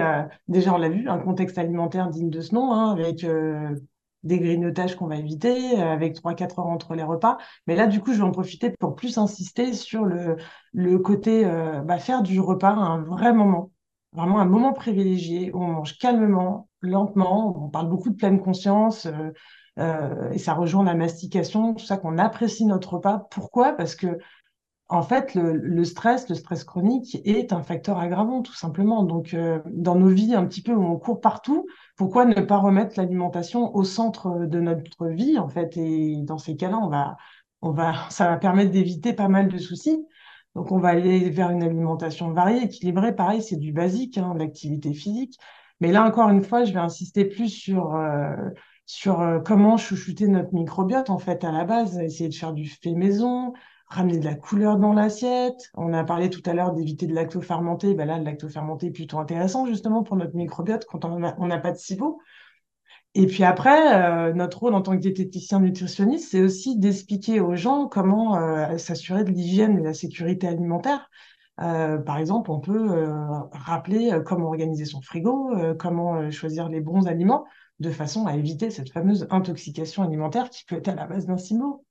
déjà, 0.48 0.74
on 0.74 0.78
l'a 0.78 0.90
vu, 0.90 1.08
un 1.08 1.18
contexte 1.18 1.56
alimentaire 1.56 2.10
digne 2.10 2.28
de 2.28 2.40
ce 2.42 2.54
nom, 2.54 2.72
avec 2.72 3.24
des 4.22 4.38
grignotages 4.38 4.96
qu'on 4.96 5.06
va 5.06 5.16
éviter, 5.16 5.80
euh, 5.80 5.92
avec 5.92 6.14
3-4 6.14 6.59
heures 6.59 6.66
entre 6.66 6.94
les 6.94 7.02
repas. 7.02 7.38
Mais 7.66 7.76
là, 7.76 7.87
du 7.87 8.00
coup, 8.00 8.12
je 8.12 8.18
vais 8.18 8.24
en 8.24 8.30
profiter 8.33 8.70
pour 8.70 8.94
plus 8.94 9.18
insister 9.18 9.72
sur 9.72 10.04
le, 10.04 10.37
le 10.72 10.98
côté 10.98 11.44
euh, 11.44 11.80
bah, 11.83 11.98
faire 11.98 12.22
du 12.22 12.40
repas 12.40 12.72
un 12.72 13.02
vrai 13.02 13.33
moment, 13.33 13.70
vraiment 14.12 14.40
un 14.40 14.44
moment 14.44 14.72
privilégié 14.72 15.52
où 15.52 15.62
on 15.62 15.68
mange 15.68 15.98
calmement, 15.98 16.68
lentement, 16.83 17.64
on 17.64 17.68
parle 17.68 17.88
beaucoup 17.88 18.11
de 18.11 18.16
pleine 18.16 18.40
conscience. 18.40 19.06
Euh, 19.06 19.33
euh, 19.78 20.30
et 20.33 20.38
ça 20.38 20.54
rejoint 20.54 20.85
la 20.85 20.94
mastication, 20.94 21.74
tout 21.74 21.85
ça 21.85 21.96
qu'on 21.96 22.18
apprécie 22.18 22.66
notre 22.66 22.94
repas. 22.94 23.26
Pourquoi? 23.30 23.72
Parce 23.72 23.94
que 23.94 24.18
en 24.90 25.03
fait, 25.03 25.35
le, 25.37 25.85
stress, 25.85 26.29
le 26.29 26.35
stress 26.35 26.64
chronique 26.64 27.18
est 27.24 27.53
un 27.53 27.62
facteur 27.62 27.98
aggravant, 27.98 28.42
tout 28.42 28.55
simplement. 28.55 29.05
Donc, 29.05 29.35
euh, 29.35 29.61
dans 29.66 29.94
nos 29.94 30.09
vies 30.09 30.35
un 30.35 30.44
petit 30.46 30.62
peu 30.62 30.74
on 30.74 30.98
court 30.98 31.20
partout, 31.20 31.66
pourquoi 31.96 32.24
ne 32.24 32.40
pas 32.40 32.57
remettre 32.57 32.94
l'alimentation 32.96 33.74
au 33.76 33.85
centre 33.85 34.46
de 34.46 34.61
notre 34.61 35.07
vie, 35.07 35.38
en 35.38 35.48
fait? 35.48 35.76
Et 35.76 36.16
dans 36.22 36.38
ces 36.38 36.57
cas-là, 36.57 36.79
on 36.83 36.88
va, 36.88 37.16
on 37.62 37.70
va, 37.70 37.94
ça 38.11 38.29
va 38.29 38.37
permettre 38.37 38.72
d'éviter 38.72 39.12
pas 39.12 39.29
mal 39.29 39.46
de 39.48 39.59
soucis. 39.59 40.05
Donc, 40.57 40.72
on 40.72 40.79
va 40.79 40.88
aller 40.88 41.31
vers 41.31 41.50
une 41.50 41.62
alimentation 41.62 42.33
variée, 42.33 42.64
équilibrée. 42.64 43.14
Pareil, 43.14 43.42
c'est 43.42 43.59
du 43.59 43.72
basique, 43.72 44.18
hein, 44.18 44.35
l'activité 44.37 44.92
physique. 44.92 45.38
Mais 45.81 45.92
là, 45.92 46.05
encore 46.05 46.31
une 46.31 46.42
fois, 46.42 46.64
je 46.64 46.72
vais 46.72 46.81
insister 46.81 47.24
plus 47.24 47.48
sur 47.48 47.94
euh, 47.94 48.35
sur 48.87 49.20
euh, 49.20 49.38
comment 49.38 49.76
chouchouter 49.76 50.26
notre 50.26 50.53
microbiote 50.53 51.11
en 51.11 51.18
fait 51.18 51.44
à 51.44 51.53
la 51.53 51.64
base, 51.64 51.96
essayer 52.00 52.29
de 52.29 52.35
faire 52.35 52.53
du 52.53 52.68
fait 52.68 52.92
maison, 52.92 53.53
ramener 53.90 54.18
de 54.18 54.24
la 54.24 54.37
couleur 54.37 54.79
dans 54.79 54.92
l'assiette. 54.92 55.70
On 55.74 55.92
a 55.92 56.05
parlé 56.05 56.31
tout 56.31 56.42
à 56.46 56.55
l'heure 56.55 56.72
d'éviter 56.72 57.07
de 57.07 57.14
lacto-fermenter. 57.14 57.94
Ben 57.94 58.07
là, 58.07 58.18
le 58.18 58.24
lacto-fermenté 58.24 58.87
est 58.87 58.92
plutôt 58.92 59.18
intéressant 59.18 59.66
justement 59.66 60.05
pour 60.05 60.16
notre 60.16 60.37
microbiote 60.37 60.87
quand 60.87 61.05
on 61.05 61.18
n'a 61.18 61.59
pas 61.59 61.72
de 61.72 61.76
SIBO. 61.76 62.20
Et 63.14 63.26
puis 63.26 63.42
après, 63.42 64.29
euh, 64.29 64.33
notre 64.33 64.61
rôle 64.61 64.74
en 64.74 64.83
tant 64.83 64.92
que 64.92 65.03
diététicien 65.03 65.59
nutritionniste, 65.59 66.31
c'est 66.31 66.40
aussi 66.40 66.79
d'expliquer 66.79 67.40
aux 67.40 67.57
gens 67.57 67.88
comment 67.88 68.37
euh, 68.37 68.79
s'assurer 68.79 69.24
de 69.24 69.31
l'hygiène 69.31 69.79
et 69.79 69.81
de 69.81 69.87
la 69.87 69.94
sécurité 69.94 70.46
alimentaire. 70.46 71.11
Euh, 71.61 71.98
par 71.98 72.18
exemple, 72.18 72.50
on 72.53 72.61
peut 72.61 73.09
rappeler 73.53 74.16
comment 74.24 74.46
organiser 74.46 74.85
son 74.85 75.03
frigo, 75.03 75.53
comment 75.79 76.31
choisir 76.31 76.68
les 76.68 76.81
bons 76.81 77.07
aliments, 77.07 77.44
de 77.81 77.90
façon 77.90 78.26
à 78.26 78.37
éviter 78.37 78.70
cette 78.70 78.92
fameuse 78.92 79.26
intoxication 79.31 80.05
alimentaire 80.05 80.48
qui 80.48 80.64
peut 80.64 80.76
être 80.76 80.88
à 80.88 80.94
la 80.94 81.07
base 81.07 81.26
d'un 81.26 81.37
SIBO. 81.37 81.85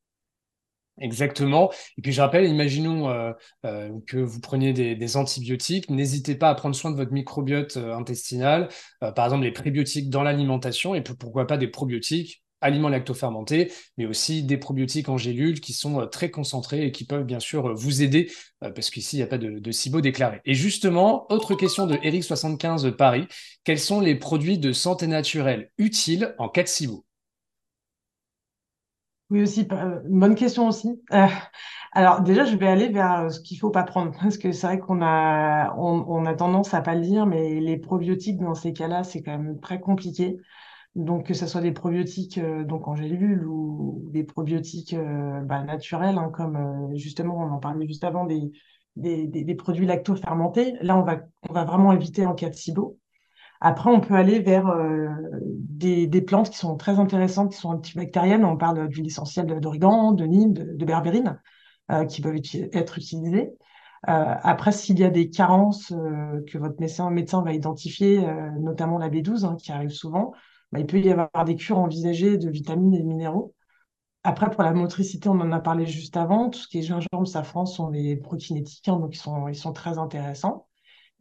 Exactement. 1.00 1.72
Et 1.98 2.02
puis 2.02 2.12
je 2.12 2.22
rappelle, 2.22 2.46
imaginons 2.46 3.10
euh, 3.10 3.32
euh, 3.66 3.90
que 4.08 4.18
vous 4.18 4.40
preniez 4.42 4.74
des, 4.74 5.18
antibiotiques, 5.18 5.90
n'hésitez 5.90 6.36
pas 6.36 6.50
à 6.50 6.56
prendre 6.56 6.76
soin 6.76 6.92
de 6.92 6.96
votre 6.96 7.12
microbiote 7.12 7.78
euh, 7.78 7.96
intestinal, 7.96 8.70
par 9.16 9.26
exemple 9.26 9.44
les 9.44 9.52
prébiotiques 9.52 10.10
dans 10.10 10.24
l'alimentation 10.24 10.94
et 10.94 11.02
pourquoi 11.02 11.48
pas 11.48 11.58
des 11.58 11.68
probiotiques, 11.68 12.44
aliments 12.62 12.90
lactofermentés, 12.90 13.72
mais 13.98 14.06
aussi 14.06 14.44
des 14.44 14.58
probiotiques 14.58 15.08
en 15.08 15.18
gélules 15.18 15.62
qui 15.62 15.72
sont 15.72 16.06
très 16.08 16.30
concentrés 16.30 16.86
et 16.86 16.92
qui 16.92 17.06
peuvent 17.06 17.24
bien 17.24 17.40
sûr 17.40 17.74
vous 17.74 18.02
aider 18.04 18.30
parce 18.60 18.90
qu'ici 18.90 19.16
il 19.16 19.20
n'y 19.20 19.24
a 19.24 19.28
pas 19.28 19.38
de, 19.38 19.60
de 19.60 19.72
SIBO 19.72 20.02
déclaré. 20.02 20.42
Et 20.46 20.54
justement, 20.54 21.26
autre 21.32 21.56
question 21.56 21.88
de 21.88 21.96
Eric75 21.96 22.92
Paris, 22.92 23.28
quels 23.64 23.80
sont 23.80 24.02
les 24.02 24.16
produits 24.16 24.58
de 24.58 24.74
santé 24.74 25.08
naturelle 25.08 25.72
utiles 25.78 26.36
en 26.38 26.50
cas 26.50 26.64
de 26.64 26.68
SIBO 26.68 27.06
oui, 29.30 29.44
aussi, 29.44 29.68
une 29.72 30.20
bonne 30.20 30.36
question 30.36 30.68
aussi. 30.68 31.02
Euh, 31.14 31.28
alors 31.92 32.22
déjà, 32.22 32.46
je 32.46 32.56
vais 32.56 32.68
aller 32.68 32.90
vers 32.90 33.20
euh, 33.20 33.30
ce 33.30 33.40
qu'il 33.40 33.60
faut 33.60 33.70
pas 33.70 33.84
prendre, 33.84 34.12
parce 34.20 34.38
que 34.38 34.52
c'est 34.52 34.66
vrai 34.68 34.80
qu'on 34.80 35.02
a, 35.04 35.76
on, 35.78 36.26
a 36.26 36.34
tendance 36.34 36.74
à 36.74 36.82
pas 36.82 36.96
le 36.96 37.02
dire, 37.02 37.26
mais 37.28 37.60
les 37.60 37.78
probiotiques 37.78 38.40
dans 38.40 38.56
ces 38.56 38.74
cas-là, 38.74 39.04
c'est 39.04 39.22
quand 39.22 39.38
même 39.38 39.60
très 39.60 39.80
compliqué. 39.80 40.38
Donc 40.96 41.28
que 41.28 41.34
ce 41.36 41.46
soit 41.46 41.62
des 41.62 41.72
probiotiques 41.72 42.40
euh, 42.40 42.64
donc 42.64 42.88
en 42.88 42.96
gélule 42.96 43.46
ou 43.48 44.10
des 44.12 44.24
probiotiques 44.24 44.96
bah, 45.44 45.64
naturels, 45.64 46.18
hein, 46.18 46.32
comme 46.34 46.92
justement 46.96 47.38
on 47.38 47.52
en 47.52 47.60
parlait 47.60 47.88
juste 47.88 48.04
avant 48.04 48.26
des, 48.26 48.52
des, 48.96 49.28
des, 49.28 49.56
produits 49.56 49.86
lacto-fermentés. 49.86 50.74
Là, 50.82 50.98
on 50.98 51.04
va, 51.04 51.22
on 51.50 51.54
va 51.54 51.66
vraiment 51.66 51.94
éviter 51.94 52.26
en 52.26 52.34
cas 52.34 52.50
de 52.50 52.56
SIBO. 52.56 52.98
Après, 53.62 53.90
on 53.90 54.00
peut 54.00 54.16
aller 54.16 54.40
vers 54.40 54.68
euh, 54.68 55.10
des, 55.42 56.22
plantes 56.22 56.50
qui 56.50 56.58
sont 56.58 56.78
très 56.78 56.98
intéressantes, 57.00 57.52
qui 57.52 57.58
sont 57.58 57.70
antibactériennes. 57.70 58.46
On 58.46 58.58
parle 58.58 58.88
d'huile 58.88 59.08
essentielle 59.08 59.48
d'origan, 59.60 60.14
de 60.14 60.26
nîmes, 60.26 60.54
de, 60.54 60.86
berbérine, 60.86 61.42
euh, 61.92 62.06
qui 62.06 62.22
peuvent 62.22 62.38
être 62.74 62.98
utilisées. 62.98 63.52
Euh, 64.08 64.36
après, 64.44 64.72
s'il 64.72 64.98
y 64.98 65.04
a 65.04 65.10
des 65.10 65.30
carences 65.30 65.90
que 65.90 66.58
votre 66.58 66.80
médecin, 66.80 67.44
va 67.44 67.54
identifier, 67.54 68.26
notamment 68.60 68.98
la 68.98 69.10
B12, 69.10 69.46
hein, 69.46 69.58
qui 69.58 69.74
arrive 69.74 69.90
souvent, 69.90 70.32
bah, 70.72 70.80
il 70.80 70.86
peut 70.86 71.00
y 71.00 71.12
avoir 71.12 71.44
des 71.46 71.56
cures 71.56 71.80
envisagées 71.80 72.38
de 72.38 72.50
vitamines 72.50 72.94
et 72.94 73.00
de 73.00 73.08
minéraux. 73.08 73.54
Après, 74.24 74.50
pour 74.50 74.64
la 74.64 74.74
motricité, 74.74 75.28
on 75.30 75.40
en 75.42 75.52
a 75.52 75.60
parlé 75.60 75.86
juste 75.86 76.16
avant. 76.16 76.50
Tout 76.50 76.60
ce 76.60 76.68
qui 76.68 76.80
est 76.80 76.82
gingembre, 76.84 77.28
safran 77.28 77.66
sont 77.66 77.90
des 77.90 78.16
prokinétiques, 78.16 78.88
hein, 78.88 78.98
donc 79.00 79.16
ils 79.16 79.56
sont 79.56 79.74
très 79.74 79.98
intéressants. 79.98 80.69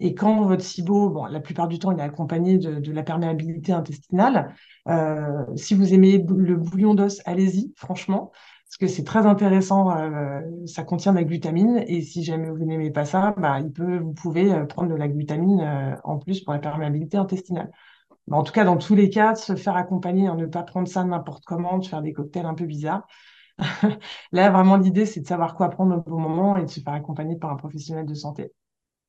Et 0.01 0.15
quand 0.15 0.43
votre 0.43 0.63
SIBO, 0.63 1.11
bon, 1.11 1.27
la 1.27 1.41
plupart 1.41 1.69
du 1.69 1.79
temps, 1.79 1.91
il 1.91 1.99
est 1.99 2.03
accompagné 2.03 2.59
de, 2.59 2.93
la 2.93 3.03
perméabilité 3.03 3.73
intestinale. 3.73 4.55
Euh, 4.89 5.45
si 5.57 5.75
vous 5.75 5.93
aimez 5.93 6.19
le 6.19 6.57
bouillon 6.57 6.95
d'os, 6.95 7.21
allez-y, 7.25 7.73
franchement, 7.77 8.31
parce 8.67 8.77
que 8.79 8.87
c'est 8.87 9.05
très 9.05 9.27
intéressant. 9.27 9.91
Euh, 9.97 10.41
ça 10.67 10.85
contient 10.85 11.13
de 11.13 11.19
la 11.19 11.25
glutamine, 11.25 11.83
et 11.89 12.03
si 12.03 12.23
jamais 12.23 12.49
vous 12.49 12.65
n'aimez 12.65 12.91
pas 12.93 13.05
ça, 13.05 13.35
bah, 13.39 13.59
il 13.61 13.73
peut, 13.73 13.99
vous 13.99 14.13
pouvez 14.13 14.53
euh, 14.53 14.67
prendre 14.67 14.91
de 14.91 14.95
la 14.95 15.09
glutamine 15.09 15.99
en 16.05 16.19
plus 16.19 16.43
pour 16.43 16.53
la 16.53 16.61
perméabilité 16.61 17.17
intestinale. 17.17 17.71
en 18.31 18.43
tout 18.45 18.53
cas, 18.53 18.65
dans 18.65 18.77
tous 18.77 18.95
les 18.95 19.11
cas, 19.11 19.35
se 19.35 19.57
faire 19.57 19.77
accompagner, 19.77 20.29
hein, 20.29 20.37
ne 20.37 20.47
pas 20.47 20.63
prendre 20.63 20.89
ça 20.89 21.05
n'importe 21.05 21.45
comment, 21.45 21.79
de 21.79 21.87
faire 21.87 22.03
des 22.03 22.13
cocktails 22.13 22.47
un 22.47 22.55
peu 22.55 22.67
bizarres. 22.67 23.07
Là, 24.33 24.51
vraiment, 24.51 24.77
l'idée, 24.77 25.07
c'est 25.07 25.21
de 25.21 25.27
savoir 25.27 25.55
quoi 25.57 25.71
prendre 25.71 25.97
au 25.97 26.01
bon 26.11 26.21
moment 26.21 26.57
et 26.57 26.65
de 26.65 26.71
se 26.71 26.81
faire 26.81 26.95
accompagner 26.95 27.37
par 27.37 27.51
un 27.51 27.57
professionnel 27.57 28.07
de 28.07 28.15
santé. 28.15 28.53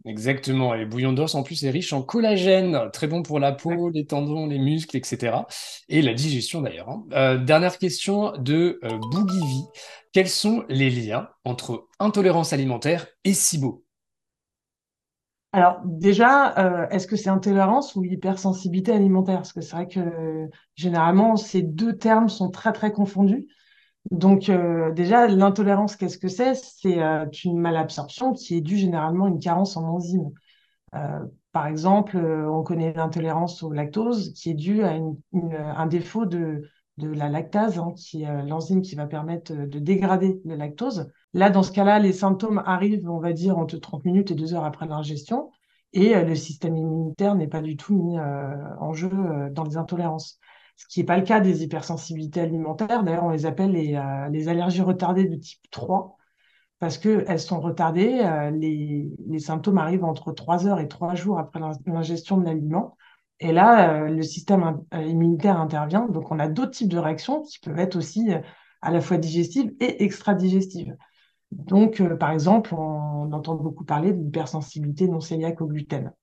Exactement. 0.05 0.73
Et 0.73 0.79
le 0.79 0.85
bouillon 0.85 1.11
d'os, 1.11 1.35
en 1.35 1.43
plus, 1.43 1.63
est 1.65 1.69
riche 1.69 1.91
en 1.91 2.01
collagène, 2.01 2.89
très 2.93 3.07
bon 3.07 3.21
pour 3.21 3.39
la 3.39 3.51
peau, 3.51 3.89
les 3.89 4.05
tendons, 4.05 4.47
les 4.47 4.57
muscles, 4.57 4.95
etc. 4.95 5.45
Et 5.89 6.01
la 6.01 6.13
digestion, 6.13 6.61
d'ailleurs. 6.61 6.89
Hein. 6.89 7.03
Euh, 7.11 7.37
dernière 7.37 7.77
question 7.77 8.31
de 8.37 8.79
euh, 8.83 8.97
Quels 10.13 10.29
sont 10.29 10.63
les 10.69 10.89
liens 10.89 11.29
entre 11.43 11.87
intolérance 11.99 12.53
alimentaire 12.53 13.07
et 13.25 13.33
SIBO? 13.33 13.83
Alors 15.51 15.81
déjà, 15.83 16.57
euh, 16.59 16.87
est-ce 16.89 17.07
que 17.07 17.15
c'est 17.15 17.29
intolérance 17.29 17.95
ou 17.95 18.03
hypersensibilité 18.03 18.91
alimentaire? 18.93 19.37
Parce 19.37 19.51
que 19.51 19.61
c'est 19.61 19.75
vrai 19.75 19.87
que 19.87 20.47
généralement, 20.75 21.35
ces 21.35 21.61
deux 21.63 21.97
termes 21.97 22.29
sont 22.29 22.51
très 22.51 22.71
très 22.71 22.91
confondus. 22.91 23.47
Donc 24.11 24.49
euh, 24.49 24.91
déjà, 24.91 25.27
l'intolérance, 25.27 25.95
qu'est-ce 25.95 26.17
que 26.17 26.27
c'est? 26.27 26.55
C'est 26.55 27.01
euh, 27.01 27.25
une 27.45 27.59
malabsorption 27.59 28.33
qui 28.33 28.55
est 28.57 28.61
due 28.61 28.77
généralement 28.77 29.25
à 29.25 29.29
une 29.29 29.39
carence 29.39 29.77
en 29.77 29.83
enzymes. 29.83 30.31
Euh, 30.95 31.19
par 31.51 31.67
exemple, 31.67 32.17
on 32.17 32.63
connaît 32.63 32.93
l'intolérance 32.93 33.63
au 33.63 33.71
lactose 33.71 34.33
qui 34.33 34.51
est 34.51 34.55
due 34.55 34.83
à 34.83 34.93
un 35.33 35.85
défaut 35.87 36.25
de, 36.25 36.63
la 36.97 37.29
lactase, 37.29 37.79
hein, 37.79 37.93
qui 37.95 38.23
est 38.23 38.43
l'enzyme 38.43 38.81
qui 38.81 38.95
va 38.95 39.07
permettre 39.07 39.53
de 39.53 39.79
dégrader 39.79 40.41
le 40.45 40.55
lactose. 40.55 41.11
Là, 41.33 41.49
dans 41.49 41.63
ce 41.63 41.71
cas-là, 41.71 41.97
les 41.97 42.13
symptômes 42.13 42.61
arrivent, 42.65 43.09
on 43.09 43.19
va 43.19 43.33
dire, 43.33 43.57
entre 43.57 43.77
30 43.77 44.05
minutes 44.05 44.31
et 44.31 44.35
2 44.35 44.53
heures 44.53 44.65
après 44.65 44.85
l'ingestion, 44.85 45.49
et 45.93 46.13
le 46.23 46.35
système 46.35 46.77
immunitaire 46.77 47.33
n'est 47.33 47.47
pas 47.47 47.61
du 47.61 47.75
tout 47.77 47.95
mis 47.95 48.19
en 48.19 48.93
jeu 48.93 49.09
dans 49.51 49.63
les 49.63 49.77
intolérances 49.77 50.39
ce 50.79 50.87
qui 50.87 51.01
n'est 51.01 51.05
pas 51.05 51.17
le 51.17 51.23
cas 51.23 51.41
des 51.41 51.63
hypersensibilités 51.63 52.39
alimentaires. 52.39 53.03
D'ailleurs, 53.03 53.25
on 53.25 53.31
les 53.31 53.45
appelle 53.45 53.73
les, 53.73 53.95
euh, 53.95 54.49
allergies 54.49 54.81
retardées 54.81 55.25
de 55.25 55.35
type 55.35 55.59
3 55.71 56.17
parce 56.79 56.97
qu'elles 56.97 57.39
sont 57.39 57.59
retardées. 57.59 58.21
Euh, 58.23 58.49
les, 58.51 59.39
symptômes 59.39 59.77
arrivent 59.77 60.05
entre 60.05 60.31
3 60.31 60.67
heures 60.67 60.79
et 60.79 60.87
3 60.87 61.15
jours 61.15 61.37
après 61.37 61.59
l'ingestion 61.85 62.37
de 62.37 62.45
l'aliment. 62.45 62.95
Et 63.41 63.51
là, 63.51 64.03
euh, 64.05 64.07
le 64.07 64.21
système 64.21 64.81
immunitaire 64.93 65.59
intervient. 65.59 66.07
Donc, 66.07 66.31
on 66.31 66.39
a 66.39 66.47
d'autres 66.47 66.71
types 66.71 66.89
de 66.89 66.97
réactions 66.97 67.43
qui 67.43 67.59
peuvent 67.59 67.79
être 67.79 67.97
aussi 67.97 68.29
à 68.81 68.91
la 68.91 69.01
fois 69.01 69.17
digestives 69.17 69.73
et 69.81 70.03
extra-digestives. 70.03 70.95
Donc, 71.51 72.01
par 72.19 72.31
exemple, 72.31 72.73
on, 72.73 73.09
on 73.29 73.31
entend 73.33 73.55
beaucoup 73.55 73.83
parler 73.83 74.13
de 74.13 74.21
l'hypersensibilité 74.21 75.09
non 75.09 75.19
cœliaque 75.19 75.61
au 75.61 75.67
gluten. 75.67 76.13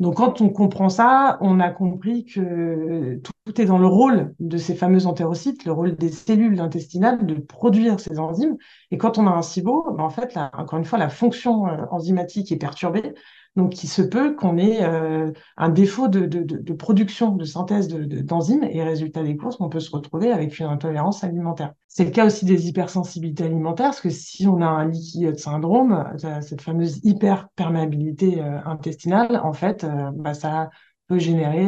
Donc, 0.00 0.16
quand 0.16 0.40
on 0.40 0.50
comprend 0.50 0.88
ça, 0.88 1.38
on 1.40 1.60
a 1.60 1.70
compris 1.70 2.24
que 2.24 3.16
tout 3.22 3.32
est 3.58 3.64
dans 3.64 3.78
le 3.78 3.86
rôle 3.86 4.34
de 4.38 4.56
ces 4.58 4.74
fameux 4.74 5.06
entérocytes, 5.06 5.64
le 5.64 5.72
rôle 5.72 5.96
des 5.96 6.10
cellules 6.10 6.60
intestinales 6.60 7.26
de 7.26 7.34
produire 7.34 7.98
ces 7.98 8.18
enzymes. 8.18 8.56
Et 8.90 8.98
quand 8.98 9.18
on 9.18 9.26
a 9.26 9.30
un 9.30 9.42
SIBO, 9.42 9.94
ben 9.96 10.04
en 10.04 10.10
fait, 10.10 10.36
encore 10.36 10.78
une 10.78 10.84
fois, 10.84 10.98
la 10.98 11.08
fonction 11.08 11.66
euh, 11.66 11.86
enzymatique 11.90 12.52
est 12.52 12.58
perturbée. 12.58 13.14
Donc, 13.56 13.82
il 13.82 13.88
se 13.88 14.02
peut 14.02 14.36
qu'on 14.36 14.58
ait 14.58 14.84
euh, 14.84 15.32
un 15.56 15.68
défaut 15.70 16.06
de, 16.06 16.72
production, 16.72 17.34
de 17.34 17.44
synthèse 17.44 17.88
d'enzymes, 17.88 18.62
et 18.62 18.82
résultat 18.82 19.24
des 19.24 19.36
courses, 19.36 19.56
on 19.58 19.68
peut 19.68 19.80
se 19.80 19.90
retrouver 19.90 20.30
avec 20.30 20.58
une 20.60 20.66
intolérance 20.66 21.24
alimentaire. 21.24 21.74
C'est 21.88 22.04
le 22.04 22.12
cas 22.12 22.26
aussi 22.26 22.44
des 22.44 22.68
hypersensibilités 22.68 23.44
alimentaires, 23.44 23.86
parce 23.86 24.00
que 24.00 24.10
si 24.10 24.46
on 24.46 24.62
a 24.62 24.66
un 24.66 24.88
leaky 24.88 25.26
syndrome, 25.36 26.06
euh, 26.24 26.40
cette 26.42 26.60
fameuse 26.60 27.00
hyperperméabilité 27.02 28.40
euh, 28.40 28.60
intestinale, 28.66 29.40
en 29.42 29.52
fait, 29.52 29.84
bah, 30.14 30.34
ça 30.34 30.70
peut 31.10 31.18
générer 31.18 31.66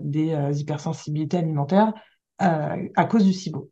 des 0.00 0.60
hypersensibilités 0.60 1.38
alimentaires 1.38 1.92
à 2.38 3.04
cause 3.10 3.24
du 3.24 3.32
SIBO. 3.32 3.68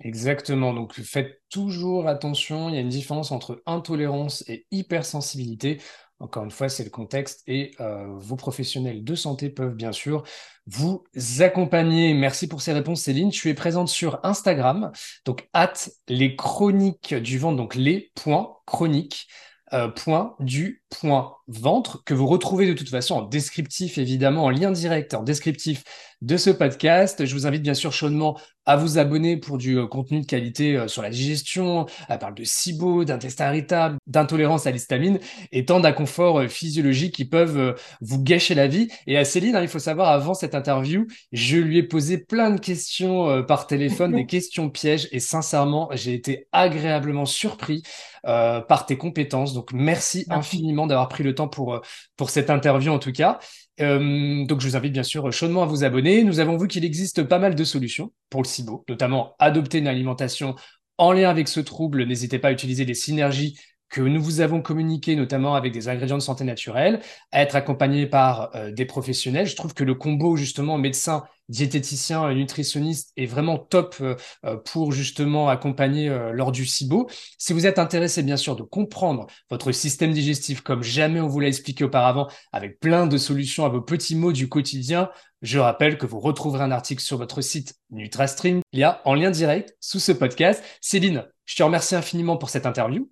Exactement, 0.00 0.74
donc 0.74 0.92
faites 0.92 1.40
toujours 1.48 2.06
attention, 2.06 2.68
il 2.68 2.74
y 2.74 2.78
a 2.78 2.82
une 2.82 2.90
différence 2.90 3.32
entre 3.32 3.62
intolérance 3.64 4.44
et 4.46 4.66
hypersensibilité. 4.70 5.80
Encore 6.18 6.44
une 6.44 6.50
fois, 6.50 6.68
c'est 6.68 6.84
le 6.84 6.90
contexte 6.90 7.42
et 7.46 7.70
euh, 7.80 8.06
vos 8.18 8.36
professionnels 8.36 9.04
de 9.04 9.14
santé 9.14 9.48
peuvent 9.48 9.74
bien 9.74 9.92
sûr 9.92 10.22
vous 10.66 11.02
accompagner. 11.40 12.12
Merci 12.12 12.46
pour 12.46 12.60
ces 12.60 12.74
réponses, 12.74 13.02
Céline. 13.02 13.30
Tu 13.30 13.48
es 13.48 13.54
présente 13.54 13.88
sur 13.88 14.20
Instagram, 14.22 14.92
donc 15.24 15.48
at 15.54 15.72
les 16.08 16.36
chroniques 16.36 17.14
du 17.14 17.38
ventre, 17.38 17.56
donc 17.56 17.74
les 17.74 18.12
points 18.14 18.54
chroniques. 18.66 19.28
Euh, 19.72 19.88
point 19.88 20.36
du 20.38 20.84
point 20.90 21.34
ventre 21.48 22.04
que 22.04 22.14
vous 22.14 22.28
retrouvez 22.28 22.68
de 22.68 22.72
toute 22.72 22.88
façon 22.88 23.16
en 23.16 23.22
descriptif 23.22 23.98
évidemment 23.98 24.44
en 24.44 24.50
lien 24.50 24.70
direct 24.70 25.12
en 25.12 25.24
descriptif 25.24 25.82
de 26.22 26.36
ce 26.36 26.50
podcast. 26.50 27.24
Je 27.24 27.34
vous 27.34 27.46
invite 27.46 27.62
bien 27.62 27.74
sûr 27.74 27.92
chaudement 27.92 28.38
à 28.66 28.76
vous 28.76 28.98
abonner 28.98 29.36
pour 29.36 29.58
du 29.58 29.78
euh, 29.78 29.86
contenu 29.86 30.20
de 30.20 30.26
qualité 30.26 30.76
euh, 30.76 30.88
sur 30.88 31.00
la 31.00 31.10
digestion. 31.10 31.86
Elle 32.08 32.18
parle 32.18 32.34
de 32.34 32.44
SIBO, 32.44 33.04
d'intestin 33.04 33.48
irritable, 33.48 33.96
d'intolérance 34.06 34.66
à 34.66 34.72
l'histamine 34.72 35.20
et 35.52 35.64
tant 35.64 35.78
d'inconforts 35.78 36.40
euh, 36.40 36.48
physiologiques 36.48 37.14
qui 37.14 37.24
peuvent 37.24 37.76
vous 38.00 38.22
gâcher 38.22 38.54
la 38.54 38.66
vie. 38.66 38.88
Et 39.06 39.16
à 39.16 39.24
Céline, 39.24 39.54
hein, 39.54 39.62
il 39.62 39.68
faut 39.68 39.78
savoir, 39.78 40.08
avant 40.08 40.34
cette 40.34 40.54
interview, 40.54 41.06
je 41.32 41.56
lui 41.56 41.78
ai 41.78 41.82
posé 41.84 42.18
plein 42.18 42.50
de 42.50 42.60
questions 42.60 43.44
par 43.44 43.66
téléphone, 43.66 44.12
des 44.12 44.26
questions 44.26 44.68
pièges 44.68 45.08
et 45.12 45.20
sincèrement, 45.20 45.88
j'ai 45.92 46.14
été 46.14 46.48
agréablement 46.52 47.26
surpris 47.26 47.82
par 48.24 48.86
tes 48.86 48.98
compétences. 48.98 49.52
Donc 49.54 49.72
merci 49.72 50.26
infiniment 50.28 50.86
d'avoir 50.86 51.08
pris 51.08 51.22
le 51.22 51.34
temps 51.34 51.48
pour, 51.48 51.80
pour 52.16 52.30
cette 52.30 52.50
interview 52.50 52.92
en 52.92 52.98
tout 52.98 53.12
cas. 53.12 53.38
Euh, 53.80 54.44
donc, 54.46 54.60
je 54.60 54.68
vous 54.68 54.76
invite 54.76 54.92
bien 54.92 55.02
sûr 55.02 55.30
chaudement 55.32 55.62
à 55.62 55.66
vous 55.66 55.84
abonner. 55.84 56.24
Nous 56.24 56.40
avons 56.40 56.56
vu 56.56 56.68
qu'il 56.68 56.84
existe 56.84 57.22
pas 57.22 57.38
mal 57.38 57.54
de 57.54 57.64
solutions 57.64 58.12
pour 58.30 58.42
le 58.42 58.46
SIBO, 58.46 58.84
notamment 58.88 59.34
adopter 59.38 59.78
une 59.78 59.88
alimentation 59.88 60.54
en 60.98 61.12
lien 61.12 61.28
avec 61.28 61.48
ce 61.48 61.60
trouble. 61.60 62.04
N'hésitez 62.04 62.38
pas 62.38 62.48
à 62.48 62.52
utiliser 62.52 62.84
les 62.84 62.94
synergies 62.94 63.58
que 63.88 64.00
nous 64.00 64.22
vous 64.22 64.40
avons 64.40 64.62
communiquées, 64.62 65.16
notamment 65.16 65.54
avec 65.54 65.72
des 65.72 65.88
ingrédients 65.88 66.18
de 66.18 66.22
santé 66.22 66.44
naturelle, 66.44 67.00
à 67.32 67.42
être 67.42 67.56
accompagné 67.56 68.06
par 68.06 68.54
euh, 68.54 68.70
des 68.72 68.84
professionnels. 68.84 69.46
Je 69.46 69.56
trouve 69.56 69.74
que 69.74 69.84
le 69.84 69.94
combo, 69.94 70.36
justement, 70.36 70.78
médecin 70.78 71.24
diététicien, 71.48 72.34
nutritionniste 72.34 73.12
est 73.16 73.26
vraiment 73.26 73.56
top 73.58 73.96
euh, 74.00 74.16
euh, 74.44 74.56
pour 74.56 74.90
justement 74.92 75.48
accompagner 75.48 76.08
lors 76.32 76.50
du 76.50 76.66
SIBO. 76.66 77.08
Si 77.38 77.52
vous 77.52 77.66
êtes 77.66 77.78
intéressé 77.78 78.22
bien 78.22 78.36
sûr 78.36 78.56
de 78.56 78.62
comprendre 78.62 79.26
votre 79.50 79.70
système 79.72 80.12
digestif 80.12 80.60
comme 80.60 80.82
jamais 80.82 81.20
on 81.20 81.28
vous 81.28 81.40
l'a 81.40 81.48
expliqué 81.48 81.84
auparavant, 81.84 82.28
avec 82.52 82.80
plein 82.80 83.06
de 83.06 83.16
solutions 83.16 83.64
à 83.64 83.68
vos 83.68 83.80
petits 83.80 84.16
mots 84.16 84.32
du 84.32 84.48
quotidien, 84.48 85.10
je 85.42 85.58
rappelle 85.58 85.98
que 85.98 86.06
vous 86.06 86.18
retrouverez 86.18 86.64
un 86.64 86.72
article 86.72 87.02
sur 87.02 87.18
votre 87.18 87.40
site 87.40 87.74
NutraStream. 87.90 88.60
Il 88.72 88.80
y 88.80 88.84
a 88.84 89.00
en 89.04 89.14
lien 89.14 89.30
direct 89.30 89.76
sous 89.80 90.00
ce 90.00 90.12
podcast. 90.12 90.62
Céline, 90.80 91.24
je 91.44 91.56
te 91.56 91.62
remercie 91.62 91.94
infiniment 91.94 92.36
pour 92.36 92.50
cette 92.50 92.66
interview. 92.66 93.08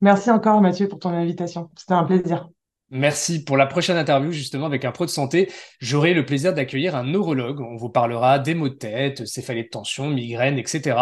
Merci 0.00 0.30
encore 0.30 0.60
Mathieu 0.60 0.88
pour 0.88 0.98
ton 0.98 1.10
invitation. 1.10 1.70
C'était 1.76 1.94
un 1.94 2.04
plaisir. 2.04 2.48
Merci. 2.92 3.44
Pour 3.44 3.56
la 3.56 3.66
prochaine 3.66 3.96
interview, 3.96 4.32
justement, 4.32 4.66
avec 4.66 4.84
un 4.84 4.90
pro 4.90 5.04
de 5.04 5.10
santé, 5.10 5.48
j'aurai 5.78 6.12
le 6.12 6.26
plaisir 6.26 6.52
d'accueillir 6.52 6.96
un 6.96 7.04
neurologue. 7.04 7.60
On 7.60 7.76
vous 7.76 7.88
parlera 7.88 8.40
des 8.40 8.54
maux 8.54 8.68
de 8.68 8.74
tête, 8.74 9.26
céphalée 9.26 9.62
de 9.62 9.68
tension, 9.68 10.08
migraine, 10.08 10.58
etc. 10.58 10.96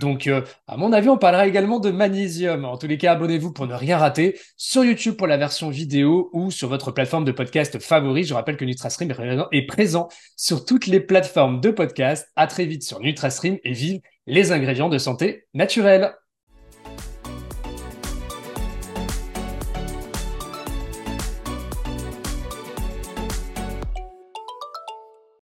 Donc, 0.00 0.26
euh, 0.26 0.42
à 0.66 0.76
mon 0.76 0.92
avis, 0.92 1.08
on 1.08 1.16
parlera 1.16 1.46
également 1.46 1.78
de 1.78 1.92
magnésium. 1.92 2.64
En 2.64 2.76
tous 2.76 2.88
les 2.88 2.98
cas, 2.98 3.12
abonnez-vous 3.12 3.52
pour 3.52 3.68
ne 3.68 3.74
rien 3.74 3.98
rater 3.98 4.36
sur 4.56 4.84
YouTube 4.84 5.14
pour 5.14 5.28
la 5.28 5.36
version 5.36 5.70
vidéo 5.70 6.28
ou 6.32 6.50
sur 6.50 6.68
votre 6.68 6.90
plateforme 6.90 7.24
de 7.24 7.32
podcast 7.32 7.78
favori. 7.78 8.24
Je 8.24 8.34
rappelle 8.34 8.56
que 8.56 8.64
NutraStream 8.64 9.14
est 9.52 9.66
présent 9.66 10.08
sur 10.36 10.64
toutes 10.64 10.86
les 10.86 11.00
plateformes 11.00 11.60
de 11.60 11.70
podcast. 11.70 12.28
À 12.34 12.48
très 12.48 12.64
vite 12.64 12.82
sur 12.82 12.98
NutraStream 12.98 13.58
et 13.62 13.72
vive 13.72 14.00
les 14.26 14.50
ingrédients 14.50 14.88
de 14.88 14.98
santé 14.98 15.46
naturelle. 15.54 16.14